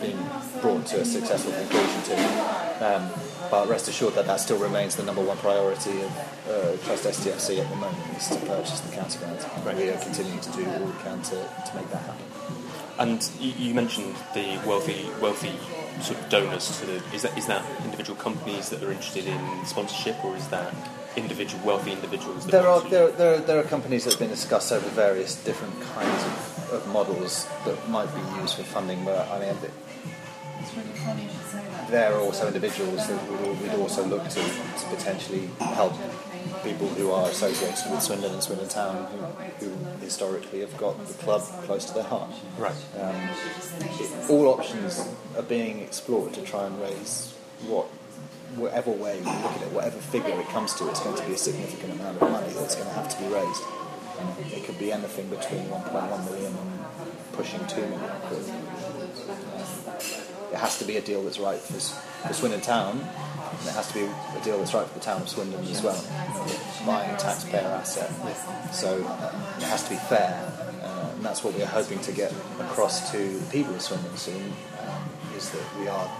being 0.00 0.18
brought 0.60 0.86
to 0.86 1.00
a 1.00 1.04
successful 1.04 1.52
conclusion 1.52 2.02
to. 2.02 2.16
Um, 2.80 3.10
but 3.50 3.68
rest 3.68 3.88
assured 3.88 4.14
that 4.14 4.26
that 4.26 4.40
still 4.40 4.58
remains 4.58 4.96
the 4.96 5.02
number 5.02 5.22
one 5.22 5.36
priority 5.38 6.00
of 6.02 6.10
uh, 6.48 6.84
Trust 6.84 7.04
STFC 7.04 7.58
at 7.58 7.68
the 7.68 7.76
moment 7.76 8.16
is 8.16 8.28
to 8.28 8.36
purchase 8.46 8.80
the 8.80 8.94
county 8.94 9.18
ground. 9.18 9.38
We 9.76 9.88
are 9.90 9.98
continuing 9.98 10.40
to 10.40 10.52
do 10.52 10.64
all 10.66 10.84
we 10.84 10.92
can 11.02 11.20
to, 11.22 11.36
to 11.36 11.76
make 11.76 11.90
that 11.90 12.02
happen. 12.02 12.24
And 12.98 13.28
you, 13.40 13.52
you 13.68 13.74
mentioned 13.74 14.16
the 14.34 14.60
wealthy, 14.66 15.06
wealthy 15.20 15.52
sort 16.02 16.18
of 16.18 16.28
donors 16.28 16.78
to 16.80 16.86
the. 16.86 17.02
Is 17.14 17.22
that 17.22 17.36
is 17.38 17.46
that 17.46 17.64
individual 17.84 18.18
companies 18.18 18.70
that 18.70 18.82
are 18.82 18.90
interested 18.90 19.26
in 19.26 19.38
sponsorship, 19.66 20.22
or 20.24 20.36
is 20.36 20.48
that 20.48 20.74
individual 21.16 21.64
wealthy 21.64 21.92
individuals? 21.92 22.44
That 22.46 22.52
There 22.52 22.68
are, 22.68 22.80
to- 22.82 22.88
there, 22.88 23.10
there, 23.12 23.34
are, 23.34 23.38
there 23.38 23.58
are 23.60 23.62
companies 23.64 24.04
that 24.04 24.12
have 24.14 24.20
been 24.20 24.30
discussed 24.30 24.72
over 24.72 24.88
various 24.90 25.36
different 25.44 25.80
kinds 25.94 26.24
of, 26.24 26.72
of 26.74 26.88
models 26.92 27.46
that 27.64 27.88
might 27.88 28.12
be 28.14 28.40
used 28.40 28.56
for 28.56 28.64
funding, 28.64 29.04
but 29.04 29.28
I 29.30 29.38
mean, 29.40 29.54
th- 29.60 29.72
there 31.90 32.12
are 32.14 32.20
also 32.20 32.46
individuals 32.46 33.06
that 33.08 33.20
we'd, 33.30 33.60
we'd 33.62 33.72
also 33.78 34.04
look 34.06 34.24
to, 34.28 34.40
to 34.40 34.86
potentially 34.90 35.48
help 35.60 35.94
people 36.62 36.88
who 36.88 37.10
are 37.10 37.28
associated 37.28 37.90
with 37.90 38.02
Swindon 38.02 38.32
and 38.32 38.42
Swindon 38.42 38.68
Town, 38.68 39.06
who, 39.06 39.66
who 39.66 40.00
historically 40.00 40.60
have 40.60 40.76
got 40.76 41.06
the 41.06 41.14
club 41.14 41.42
close 41.64 41.84
to 41.86 41.94
their 41.94 42.04
heart. 42.04 42.30
Right. 42.58 42.74
Um, 42.98 43.28
all 44.28 44.48
options 44.48 45.06
are 45.36 45.42
being 45.42 45.80
explored 45.80 46.34
to 46.34 46.42
try 46.42 46.66
and 46.66 46.80
raise 46.80 47.34
what, 47.66 47.86
whatever 48.56 48.90
way 48.90 49.18
you 49.18 49.24
look 49.24 49.34
at 49.34 49.62
it, 49.62 49.72
whatever 49.72 49.98
figure 49.98 50.38
it 50.38 50.48
comes 50.48 50.74
to, 50.74 50.88
it's 50.88 51.00
going 51.00 51.16
to 51.16 51.26
be 51.26 51.34
a 51.34 51.38
significant 51.38 51.92
amount 51.94 52.20
of 52.20 52.30
money 52.30 52.52
that's 52.54 52.74
going 52.74 52.88
to 52.88 52.94
have 52.94 53.08
to 53.08 53.18
be 53.22 53.28
raised. 53.28 53.62
It 54.52 54.64
could 54.64 54.78
be 54.78 54.92
anything 54.92 55.28
between 55.28 55.64
1.1 55.66 56.24
million 56.24 56.52
and 56.56 57.32
pushing 57.32 57.64
2 57.66 57.80
million 57.80 58.10
quid. 58.22 58.44
It 60.52 60.56
has 60.56 60.78
to 60.78 60.84
be 60.84 60.96
a 60.96 61.00
deal 61.00 61.22
that's 61.22 61.38
right 61.38 61.58
for, 61.58 61.74
for 62.26 62.32
Swindon 62.32 62.60
Town, 62.60 63.00
and 63.00 63.68
it 63.68 63.74
has 63.74 63.88
to 63.88 63.94
be 63.94 64.04
a 64.04 64.44
deal 64.44 64.58
that's 64.58 64.74
right 64.74 64.86
for 64.86 64.94
the 64.94 65.04
town 65.04 65.22
of 65.22 65.28
Swindon 65.28 65.60
as 65.64 65.82
well. 65.82 66.02
Buying 66.86 67.10
a 67.10 67.18
taxpayer 67.18 67.60
asset, 67.60 68.10
so 68.72 69.04
uh, 69.04 69.56
it 69.58 69.64
has 69.64 69.84
to 69.84 69.90
be 69.90 69.96
fair, 69.96 70.52
uh, 70.82 71.10
and 71.14 71.24
that's 71.24 71.44
what 71.44 71.54
we're 71.54 71.66
hoping 71.66 71.98
to 72.00 72.12
get 72.12 72.32
across 72.60 73.10
to 73.12 73.18
the 73.18 73.50
people 73.50 73.74
of 73.74 73.82
Swindon 73.82 74.16
soon. 74.16 74.52
Um, 74.80 75.10
is 75.38 75.50
that 75.50 75.78
we 75.78 75.86
are 75.86 76.10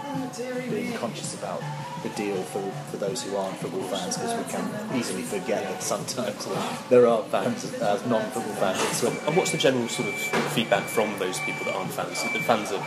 being 0.69 0.93
conscious 0.93 1.35
about 1.35 1.61
the 2.03 2.09
deal 2.09 2.41
for, 2.43 2.61
for 2.89 2.97
those 2.97 3.21
who 3.21 3.35
aren't 3.35 3.57
football 3.57 3.81
fans 3.83 4.17
because 4.17 4.33
we 4.37 4.49
can 4.49 4.97
easily 4.97 5.23
forget 5.23 5.63
that 5.63 5.83
sometimes 5.83 6.47
there 6.89 7.05
are 7.05 7.21
fans, 7.23 7.73
as 7.81 8.05
non-football 8.05 8.55
fans 8.55 8.79
in 8.79 8.93
Swindon. 8.93 9.27
And 9.27 9.35
what's 9.35 9.51
the 9.51 9.57
general 9.57 9.89
sort 9.89 10.07
of 10.07 10.15
feedback 10.53 10.83
from 10.83 11.19
those 11.19 11.37
people 11.39 11.65
that 11.65 11.75
aren't 11.75 11.91
fans? 11.91 12.23
The 12.31 12.39
fans 12.39 12.71
are 12.71 12.83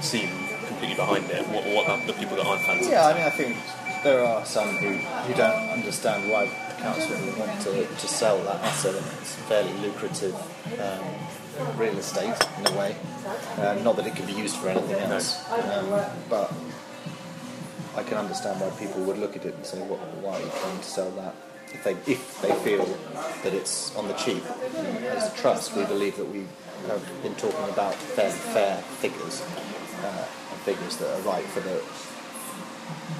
seem 0.00 0.28
completely 0.74 0.96
behind 0.96 1.30
it. 1.30 1.46
What, 1.48 1.64
what 1.66 1.84
about 1.86 2.06
the 2.06 2.12
people 2.14 2.36
that 2.36 2.46
aren't 2.46 2.62
fans? 2.62 2.88
Yeah, 2.88 3.06
I 3.06 3.14
mean, 3.14 3.22
I 3.22 3.30
think 3.30 3.56
there 4.02 4.24
are 4.24 4.44
some 4.44 4.68
who, 4.76 4.90
who 4.98 5.34
don't 5.34 5.70
understand 5.70 6.30
why 6.30 6.46
the 6.46 6.82
council 6.82 7.16
would 7.24 7.38
want 7.38 7.60
to, 7.62 7.86
to 7.86 8.08
sell 8.08 8.38
that 8.44 8.60
asset. 8.62 8.94
and 8.94 9.06
It's 9.20 9.34
fairly 9.46 9.72
lucrative 9.78 10.34
um, 10.80 11.78
real 11.78 11.96
estate 11.96 12.34
in 12.58 12.66
a 12.66 12.78
way. 12.78 12.96
Um, 13.58 13.84
not 13.84 13.96
that 13.96 14.06
it 14.06 14.16
could 14.16 14.26
be 14.26 14.32
used 14.32 14.56
for 14.56 14.68
anything 14.68 14.96
else, 14.96 15.48
um, 15.52 15.88
but 16.28 16.52
I 17.96 18.02
can 18.02 18.18
understand 18.18 18.60
why 18.60 18.70
people 18.70 19.02
would 19.04 19.18
look 19.18 19.36
at 19.36 19.44
it 19.46 19.54
and 19.54 19.64
say, 19.64 19.78
what, 19.82 20.00
why 20.22 20.34
are 20.34 20.40
you 20.42 20.50
trying 20.60 20.78
to 20.78 20.84
sell 20.84 21.10
that? 21.12 21.34
If 21.72 21.82
they, 21.82 21.92
if 22.12 22.40
they 22.42 22.52
feel 22.62 22.84
that 23.42 23.52
it's 23.54 23.94
on 23.96 24.06
the 24.08 24.14
cheap, 24.14 24.44
as 25.16 25.32
a 25.32 25.36
trust, 25.36 25.74
we 25.76 25.84
believe 25.84 26.16
that 26.16 26.28
we 26.30 26.44
have 26.88 27.22
been 27.22 27.34
talking 27.36 27.68
about 27.72 27.94
fairly 27.94 28.32
fair 28.54 28.76
figures, 29.00 29.42
uh, 30.04 30.24
figures 30.64 30.96
that 30.96 31.08
are 31.18 31.22
right 31.22 31.44
for 31.44 31.60
the 31.60 31.78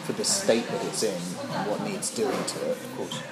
for 0.04 0.12
the 0.12 0.24
state 0.24 0.66
that 0.68 0.84
it's 0.86 1.02
in 1.02 1.14
and 1.14 1.70
what 1.70 1.82
needs 1.82 2.14
doing 2.14 2.44
to 2.44 2.70
it, 2.70 2.76
of 2.76 2.96
course. 2.96 3.22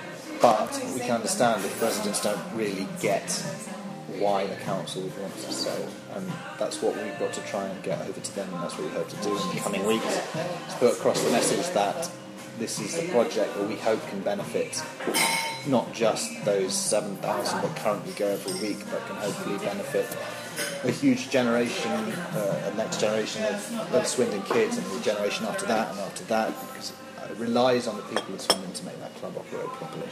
But 0.40 0.72
we 0.94 1.00
can 1.00 1.12
understand 1.12 1.64
if 1.64 1.82
residents 1.82 2.22
don't 2.22 2.40
really 2.54 2.86
get 3.00 3.30
why 4.18 4.46
the 4.46 4.56
council 4.56 5.02
would 5.02 5.18
want 5.18 5.34
to 5.34 5.52
sell, 5.52 5.88
and 6.14 6.30
that's 6.58 6.82
what 6.82 6.96
we've 6.96 7.18
got 7.18 7.32
to 7.34 7.40
try 7.42 7.64
and 7.64 7.82
get 7.82 8.00
over 8.02 8.20
to 8.20 8.34
them, 8.34 8.52
and 8.52 8.62
that's 8.62 8.76
what 8.76 8.84
we 8.84 8.92
hope 8.92 9.08
to 9.08 9.16
do 9.16 9.30
in 9.30 9.54
the 9.54 9.60
coming 9.60 9.86
weeks. 9.86 10.16
To 10.32 10.76
put 10.78 10.92
across 10.94 11.22
the 11.22 11.30
message 11.30 11.72
that 11.74 12.10
this 12.58 12.80
is 12.80 13.00
the 13.00 13.08
project 13.10 13.54
that 13.56 13.68
we 13.68 13.76
hope 13.76 14.06
can 14.08 14.20
benefit 14.20 14.82
not 15.66 15.92
just 15.92 16.44
those 16.44 16.74
7,000 16.74 17.62
that 17.62 17.76
currently 17.76 18.12
go 18.12 18.26
every 18.26 18.68
week, 18.68 18.78
but 18.90 19.06
can 19.06 19.16
hopefully 19.16 19.58
benefit 19.58 20.06
a 20.84 20.90
huge 20.90 21.30
generation, 21.30 21.90
uh, 21.90 22.70
a 22.72 22.76
next 22.76 23.00
generation 23.00 23.44
of, 23.44 23.94
of 23.94 24.06
Swindon 24.06 24.42
kids, 24.42 24.78
and 24.78 24.86
the 24.86 25.00
generation 25.00 25.46
after 25.46 25.66
that, 25.66 25.90
and 25.90 26.00
after 26.00 26.24
that, 26.24 26.48
because 26.48 26.92
it 27.30 27.36
relies 27.38 27.86
on 27.86 27.96
the 27.96 28.02
people 28.02 28.34
of 28.34 28.40
Swindon 28.40 28.72
to 28.72 28.84
make 28.84 28.98
that 29.00 29.14
club 29.16 29.34
operate 29.36 29.68
properly. 29.68 30.06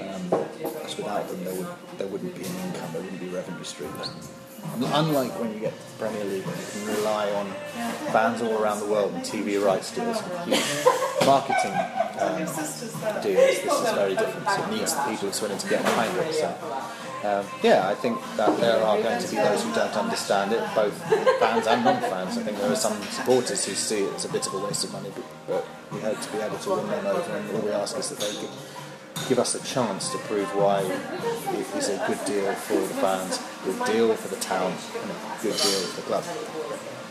Um, 0.00 0.28
because 0.58 0.96
without 0.96 1.28
them, 1.28 1.44
there, 1.44 1.54
would, 1.54 1.68
there 1.98 2.06
wouldn't 2.08 2.34
be 2.34 2.44
an 2.44 2.54
income, 2.66 2.90
there 2.92 3.02
wouldn't 3.02 3.20
be 3.20 3.28
revenue 3.28 3.64
streams. 3.64 4.10
Unlike 4.74 5.38
when 5.38 5.54
you 5.54 5.60
get 5.60 5.72
the 5.72 5.98
Premier 5.98 6.24
League, 6.24 6.44
you 6.44 6.52
can 6.72 6.96
rely 6.96 7.30
on 7.32 7.46
fans 8.12 8.42
all 8.42 8.60
around 8.60 8.80
the 8.80 8.86
world 8.86 9.12
and 9.14 9.22
TV 9.22 9.64
rights 9.64 9.94
deals 9.94 10.20
and 10.20 10.50
marketing 11.24 11.72
um, 12.18 12.38
deals, 12.38 12.56
this 12.56 12.82
is 12.82 13.90
very 13.94 14.16
different. 14.16 14.48
So 14.48 14.62
it 14.64 14.70
needs 14.70 14.94
the 14.94 15.02
people 15.02 15.28
of 15.28 15.34
Swindon 15.34 15.58
to 15.58 15.68
get 15.68 15.82
behind 15.82 16.16
it. 16.18 16.34
So, 16.34 16.54
um, 17.24 17.44
yeah, 17.62 17.88
I 17.88 17.94
think 17.94 18.20
that 18.36 18.60
there 18.60 18.80
are 18.82 19.02
going 19.02 19.20
to 19.20 19.28
be 19.28 19.36
those 19.36 19.64
who 19.64 19.74
don't 19.74 19.96
understand 19.96 20.52
it, 20.52 20.62
both 20.74 20.94
fans 21.40 21.66
and 21.66 21.84
non-fans. 21.84 22.38
I 22.38 22.42
think 22.42 22.58
there 22.58 22.70
are 22.70 22.76
some 22.76 23.00
supporters 23.02 23.64
who 23.64 23.74
see 23.74 24.04
it 24.04 24.14
as 24.14 24.24
a 24.24 24.28
bit 24.28 24.46
of 24.46 24.54
a 24.54 24.58
waste 24.58 24.84
of 24.84 24.92
money, 24.92 25.10
but, 25.46 25.66
we 25.90 26.00
hope 26.00 26.20
to 26.20 26.32
be 26.32 26.38
able 26.38 26.58
to 26.58 26.70
win 26.70 26.86
them 26.86 27.06
over, 27.06 27.32
and 27.32 27.56
all 27.56 27.62
we 27.62 27.70
ask 27.70 27.96
is 27.96 28.10
that 28.10 28.18
they 28.18 28.32
give, 28.40 29.26
give 29.28 29.38
us 29.38 29.54
a 29.54 29.64
chance 29.66 30.10
to 30.12 30.18
prove 30.18 30.46
why 30.54 30.82
it 30.82 31.76
is 31.76 31.88
a 31.88 31.96
good 32.06 32.22
deal 32.26 32.52
for 32.52 32.74
the 32.74 32.94
fans, 33.00 33.40
a 33.62 33.64
good 33.64 33.86
deal 33.86 34.14
for 34.14 34.28
the 34.28 34.40
town, 34.40 34.70
and 34.70 35.10
a 35.10 35.42
good 35.42 35.56
deal 35.56 35.80
for 35.88 36.00
the 36.00 36.06
club. 36.06 36.24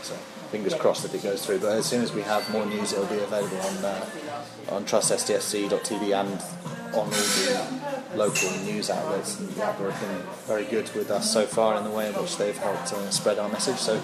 So 0.02 0.14
fingers 0.50 0.74
crossed 0.74 1.02
that 1.02 1.14
it 1.14 1.22
goes 1.22 1.44
through. 1.44 1.58
But 1.58 1.72
as 1.72 1.86
soon 1.86 2.02
as 2.02 2.12
we 2.12 2.22
have 2.22 2.48
more 2.50 2.64
news, 2.66 2.92
it'll 2.92 3.06
be 3.06 3.18
available 3.18 3.60
on 3.60 3.84
uh, 3.84 4.10
on 4.70 4.84
trustsdsc.tv 4.84 6.18
and 6.18 6.40
on 6.94 6.94
all 6.94 7.10
the 7.10 7.77
local 8.14 8.50
news 8.64 8.90
outlets. 8.90 9.38
And 9.38 9.48
they've 9.50 9.56
been 9.56 10.22
very 10.46 10.64
good 10.64 10.90
with 10.94 11.10
us 11.10 11.32
so 11.32 11.46
far 11.46 11.76
in 11.76 11.84
the 11.84 11.90
way 11.90 12.08
in 12.08 12.14
which 12.14 12.36
they've 12.36 12.56
helped 12.56 12.92
uh, 12.92 13.10
spread 13.10 13.38
our 13.38 13.48
message. 13.48 13.76
So. 13.76 14.00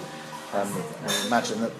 Um, 0.55 0.69
I 1.07 1.27
imagine 1.27 1.61
that 1.63 1.73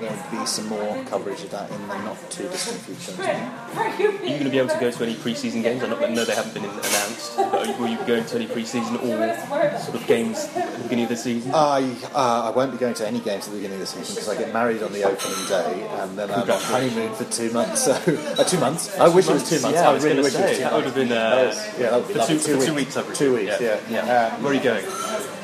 there'll 0.00 0.30
be 0.40 0.46
some 0.46 0.66
more 0.68 1.02
coverage 1.04 1.42
of 1.44 1.50
that 1.50 1.70
in 1.70 1.80
the 1.88 1.94
not 2.04 2.30
too 2.30 2.42
distant 2.48 2.78
future. 2.82 3.22
Are 3.22 3.98
you 3.98 4.08
going 4.20 4.44
to 4.44 4.50
be 4.50 4.58
able 4.58 4.68
to 4.68 4.78
go 4.78 4.90
to 4.90 5.02
any 5.02 5.14
pre-season 5.14 5.62
games? 5.62 5.82
I 5.82 5.86
know 5.88 5.96
I 5.98 6.10
know 6.12 6.24
they 6.26 6.34
haven't 6.34 6.52
been 6.52 6.64
announced, 6.64 7.36
but 7.36 7.54
are 7.54 7.64
you- 7.66 7.72
will 7.78 7.88
you 7.88 7.96
be 7.98 8.04
going 8.04 8.24
to 8.26 8.36
any 8.36 8.46
pre-season 8.46 8.96
or 8.98 9.34
sort 9.80 9.94
of 9.96 10.06
games 10.06 10.44
at 10.54 10.72
the 10.76 10.82
beginning 10.82 11.04
of 11.04 11.10
the 11.10 11.16
season? 11.16 11.52
I 11.54 11.90
uh, 12.14 12.50
I 12.52 12.56
won't 12.56 12.72
be 12.72 12.76
going 12.78 12.94
to 12.94 13.06
any 13.06 13.20
games 13.20 13.46
at 13.46 13.52
the 13.52 13.56
beginning 13.58 13.80
of 13.80 13.80
the 13.80 13.86
season 13.86 14.14
because 14.14 14.28
I 14.28 14.36
get 14.36 14.52
married 14.52 14.82
on 14.82 14.92
the 14.92 15.04
opening 15.04 15.46
day 15.48 15.88
and 16.00 16.18
then 16.18 16.30
I'm 16.30 16.40
on 16.40 16.46
Congratulations. 16.46 16.92
honeymoon 16.94 17.14
for 17.16 17.24
two 17.32 17.50
months. 17.52 17.84
So 17.84 17.92
uh, 17.92 18.44
two 18.44 18.58
months. 18.60 18.98
I 18.98 19.08
wish 19.08 19.26
it 19.28 19.32
was 19.32 19.48
two 19.48 19.60
months. 19.60 19.76
Yeah, 19.76 19.86
I 19.88 19.90
I 19.90 19.92
was 19.94 20.04
really 20.04 20.16
gonna 20.16 20.24
wish 20.24 20.34
it 20.34 20.40
was 20.42 20.50
say, 20.50 20.56
two 20.56 20.62
that 20.64 20.72
months. 20.72 20.76
would 20.76 20.84
have 20.84 20.94
been, 21.08 21.12
uh, 21.16 21.44
was- 21.48 21.80
yeah, 21.80 21.90
that 21.90 21.96
would 21.98 22.08
be 22.08 22.12
for 22.14 22.18
lovely. 22.20 22.38
two- 22.38 22.58
for 22.60 22.66
two 22.66 22.74
weeks, 22.74 22.96
I. 22.98 23.02
Two 23.14 23.34
weeks. 23.34 23.60
Yeah. 23.60 23.80
Yeah. 23.88 24.04
Yeah. 24.06 24.34
Um, 24.36 24.42
Where 24.42 24.52
are 24.52 24.54
you 24.56 24.60
going? 24.62 24.84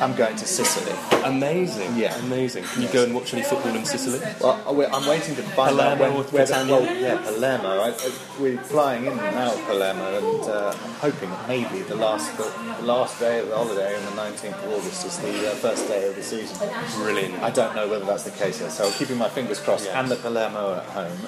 I'm 0.01 0.15
going 0.15 0.37
to 0.37 0.47
Sicily. 0.47 0.93
Amazing. 1.25 1.97
Yeah. 1.97 2.17
Amazing. 2.21 2.65
Can 2.65 2.83
you 2.83 2.89
go 2.89 3.05
and 3.05 3.15
watch 3.15 3.33
any 3.33 3.43
football 3.43 3.75
in 3.75 3.85
Sicily? 3.85 4.21
Well, 4.41 4.61
I'm 4.95 5.07
waiting 5.07 5.35
to 5.37 5.43
find 5.43 5.79
out 5.81 5.99
Palermo 5.99 6.01
when, 6.01 6.13
or 6.13 6.31
where 6.31 6.47
Catania? 6.47 6.75
well, 6.75 6.97
yeah, 6.97 7.17
Palermo. 7.23 7.69
I, 7.81 7.89
I, 7.91 8.13
we're 8.41 8.59
flying 8.59 9.07
in 9.07 9.13
and 9.13 9.37
out 9.37 9.55
of 9.55 9.65
Palermo, 9.67 10.19
and 10.19 10.51
uh, 10.51 10.77
I'm 10.85 10.95
hoping 10.95 11.31
maybe 11.49 11.83
the 11.83 11.95
last 11.95 12.37
the, 12.37 12.45
the 12.81 12.87
last 12.87 13.19
day 13.21 13.39
of 13.41 13.49
the 13.49 13.57
holiday 13.57 13.97
on 13.97 14.05
the 14.05 14.23
19th 14.23 14.65
of 14.65 14.73
August 14.73 15.07
is 15.07 15.19
the 15.19 15.51
uh, 15.51 15.55
first 15.57 15.89
day 15.89 16.09
of 16.09 16.17
the 16.17 16.23
season. 16.23 16.69
Brilliant. 16.97 17.35
I 17.43 17.51
don't 17.51 17.75
know 17.75 17.89
whether 17.89 18.05
that's 18.05 18.25
the 18.25 18.31
case 18.33 18.61
yet, 18.61 18.73
so 18.73 18.87
I'm 18.87 18.93
keeping 18.93 19.17
my 19.19 19.29
fingers 19.29 19.61
crossed. 19.61 19.87
Yeah. 19.87 20.01
And 20.01 20.11
the 20.11 20.17
Palermo 20.17 20.75
at 20.75 20.85
home, 20.87 21.19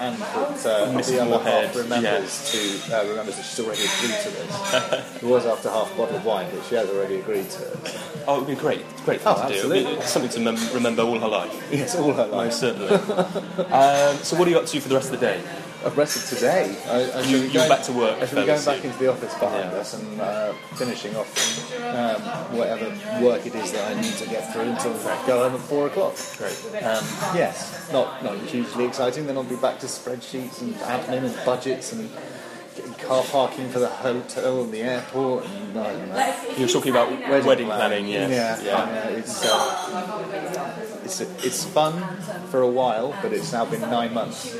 and 0.00 0.16
that 0.16 0.66
uh, 0.66 0.86
Mrs. 0.92 1.06
the 1.06 1.20
other 1.20 1.30
Moorhead, 1.30 1.66
half 1.66 1.76
remembers 1.76 2.50
to 2.52 2.96
uh, 2.96 3.04
remembers 3.08 3.36
that 3.36 3.44
she's 3.44 3.60
already 3.60 3.82
agreed 3.82 4.18
to 4.22 4.30
this. 4.30 5.14
it 5.22 5.26
was 5.26 5.46
after 5.46 5.68
half 5.68 5.92
a 5.92 5.96
bottle 5.96 6.16
of 6.16 6.24
wine, 6.24 6.48
but 6.54 6.64
she 6.64 6.74
has 6.74 6.88
already 6.88 7.16
agreed 7.16 7.48
to 7.50 7.62
it. 7.72 8.00
Oh, 8.26 8.36
it 8.36 8.38
would 8.40 8.48
be 8.48 8.54
great. 8.54 8.80
It's 8.92 9.02
great 9.02 9.20
thing 9.20 9.34
Oh, 9.36 9.48
to 9.48 9.62
do. 9.62 9.72
It's 9.72 10.10
something 10.10 10.30
to 10.32 10.40
mem- 10.40 10.74
remember 10.74 11.02
all 11.02 11.18
her 11.18 11.28
life. 11.28 11.56
Yes, 11.72 11.94
all 11.96 12.12
her 12.12 12.26
life. 12.26 12.46
Most 12.46 12.60
certainly. 12.60 12.88
um, 13.72 14.16
so, 14.16 14.36
what 14.36 14.48
are 14.48 14.50
you 14.50 14.58
up 14.58 14.66
to 14.66 14.80
for 14.80 14.88
the 14.88 14.94
rest 14.94 15.12
of 15.12 15.20
the 15.20 15.26
day? 15.26 15.40
Of 15.82 15.94
today, 16.28 16.76
I, 16.88 17.18
I 17.18 17.22
you, 17.22 17.38
you're 17.38 17.66
back 17.66 17.82
to 17.84 17.92
work 17.92 18.20
I 18.20 18.26
shall 18.26 18.40
be 18.40 18.46
going 18.46 18.64
back 18.64 18.84
into 18.84 18.98
the 18.98 19.10
office 19.10 19.32
behind 19.38 19.72
Yeah. 19.72 19.78
us 19.78 19.94
and 19.94 20.20
uh, 20.20 20.52
finishing 20.76 21.16
off 21.16 21.72
um, 21.82 22.20
whatever 22.56 22.84
work 23.24 23.46
it 23.46 23.54
is 23.54 23.72
that 23.72 23.96
I 23.96 24.00
need 24.00 24.12
to 24.14 24.26
get 24.28 24.52
through 24.52 24.62
until 24.64 24.92
I 25.08 25.26
go 25.26 25.48
home 25.48 25.54
at 25.54 25.60
four 25.66 25.86
o'clock. 25.86 26.16
Great. 26.36 26.84
Um, 26.84 27.02
yes, 27.34 27.90
not 27.92 28.22
not 28.22 28.36
hugely 28.40 28.84
exciting. 28.84 29.26
Then 29.26 29.38
I'll 29.38 29.42
be 29.44 29.56
back 29.56 29.78
to 29.80 29.86
spreadsheets 29.86 30.60
and 30.60 30.74
admin 30.74 31.24
and 31.24 31.44
budgets 31.46 31.92
and 31.94 32.10
getting 32.76 32.92
car 32.94 33.24
parking 33.24 33.70
for 33.70 33.78
the 33.78 33.88
hotel 33.88 34.62
and 34.64 34.72
the 34.72 34.82
airport 34.82 35.46
and 35.46 35.78
I 35.78 35.92
don't 35.92 36.08
know. 36.08 36.34
You 36.58 36.66
were 36.66 36.72
talking 36.72 36.90
about 36.90 37.10
wedding, 37.46 37.66
planning, 37.68 38.06
yes. 38.06 38.62
Yeah, 38.62 38.86
yeah. 38.86 39.08
It's 39.08 39.42
uh, 39.44 41.00
it's 41.04 41.20
it's 41.20 41.64
fun 41.64 42.02
for 42.50 42.60
a 42.60 42.68
while, 42.68 43.16
but 43.22 43.32
it's 43.32 43.50
now 43.52 43.64
been 43.64 43.80
nine 43.80 44.12
months. 44.12 44.58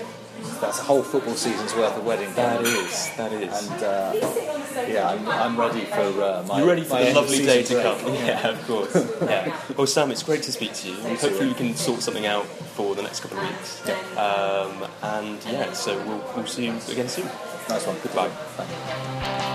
That's 0.61 0.79
a 0.79 0.83
whole 0.83 1.03
football 1.03 1.35
season's 1.35 1.75
worth 1.75 1.97
of 1.97 2.05
wedding 2.05 2.33
That 2.35 2.61
planning. 2.61 2.85
is, 2.85 3.11
that 3.17 3.33
is. 3.33 3.71
And 3.71 3.83
uh, 3.83 4.87
yeah, 4.89 5.09
I'm, 5.09 5.27
I'm 5.29 5.59
ready 5.59 5.85
for 5.87 6.23
uh, 6.23 6.45
my. 6.47 6.59
You're 6.59 6.69
ready 6.69 6.83
for 6.85 6.95
my 6.95 7.05
the 7.05 7.15
lovely 7.15 7.39
day 7.39 7.63
to 7.63 7.67
season 7.67 7.83
come. 7.83 8.03
break. 8.05 8.21
Yeah, 8.27 8.49
of 8.49 8.67
course. 8.67 8.95
Yeah. 9.23 9.57
Well, 9.77 9.87
Sam, 9.87 10.11
it's 10.11 10.23
great 10.23 10.43
to 10.45 10.53
speak 10.53 10.75
to 10.75 10.89
you. 10.91 10.95
Hopefully, 11.17 11.49
we 11.49 11.55
can 11.55 11.75
sort 11.77 12.01
something 12.03 12.27
out 12.27 12.45
for 12.47 12.95
the 12.95 13.03
next 13.03 13.21
couple 13.21 13.39
of 13.39 13.45
weeks. 13.49 13.89
Um, 14.17 14.87
and 15.03 15.39
yeah, 15.47 15.73
so 15.73 15.97
we'll, 16.07 16.23
we'll 16.37 16.47
see 16.47 16.67
you 16.67 16.73
again 16.91 17.09
soon. 17.09 17.27
Nice 17.69 17.87
one. 17.87 17.97
Goodbye. 18.03 18.31
Bye. 18.59 19.47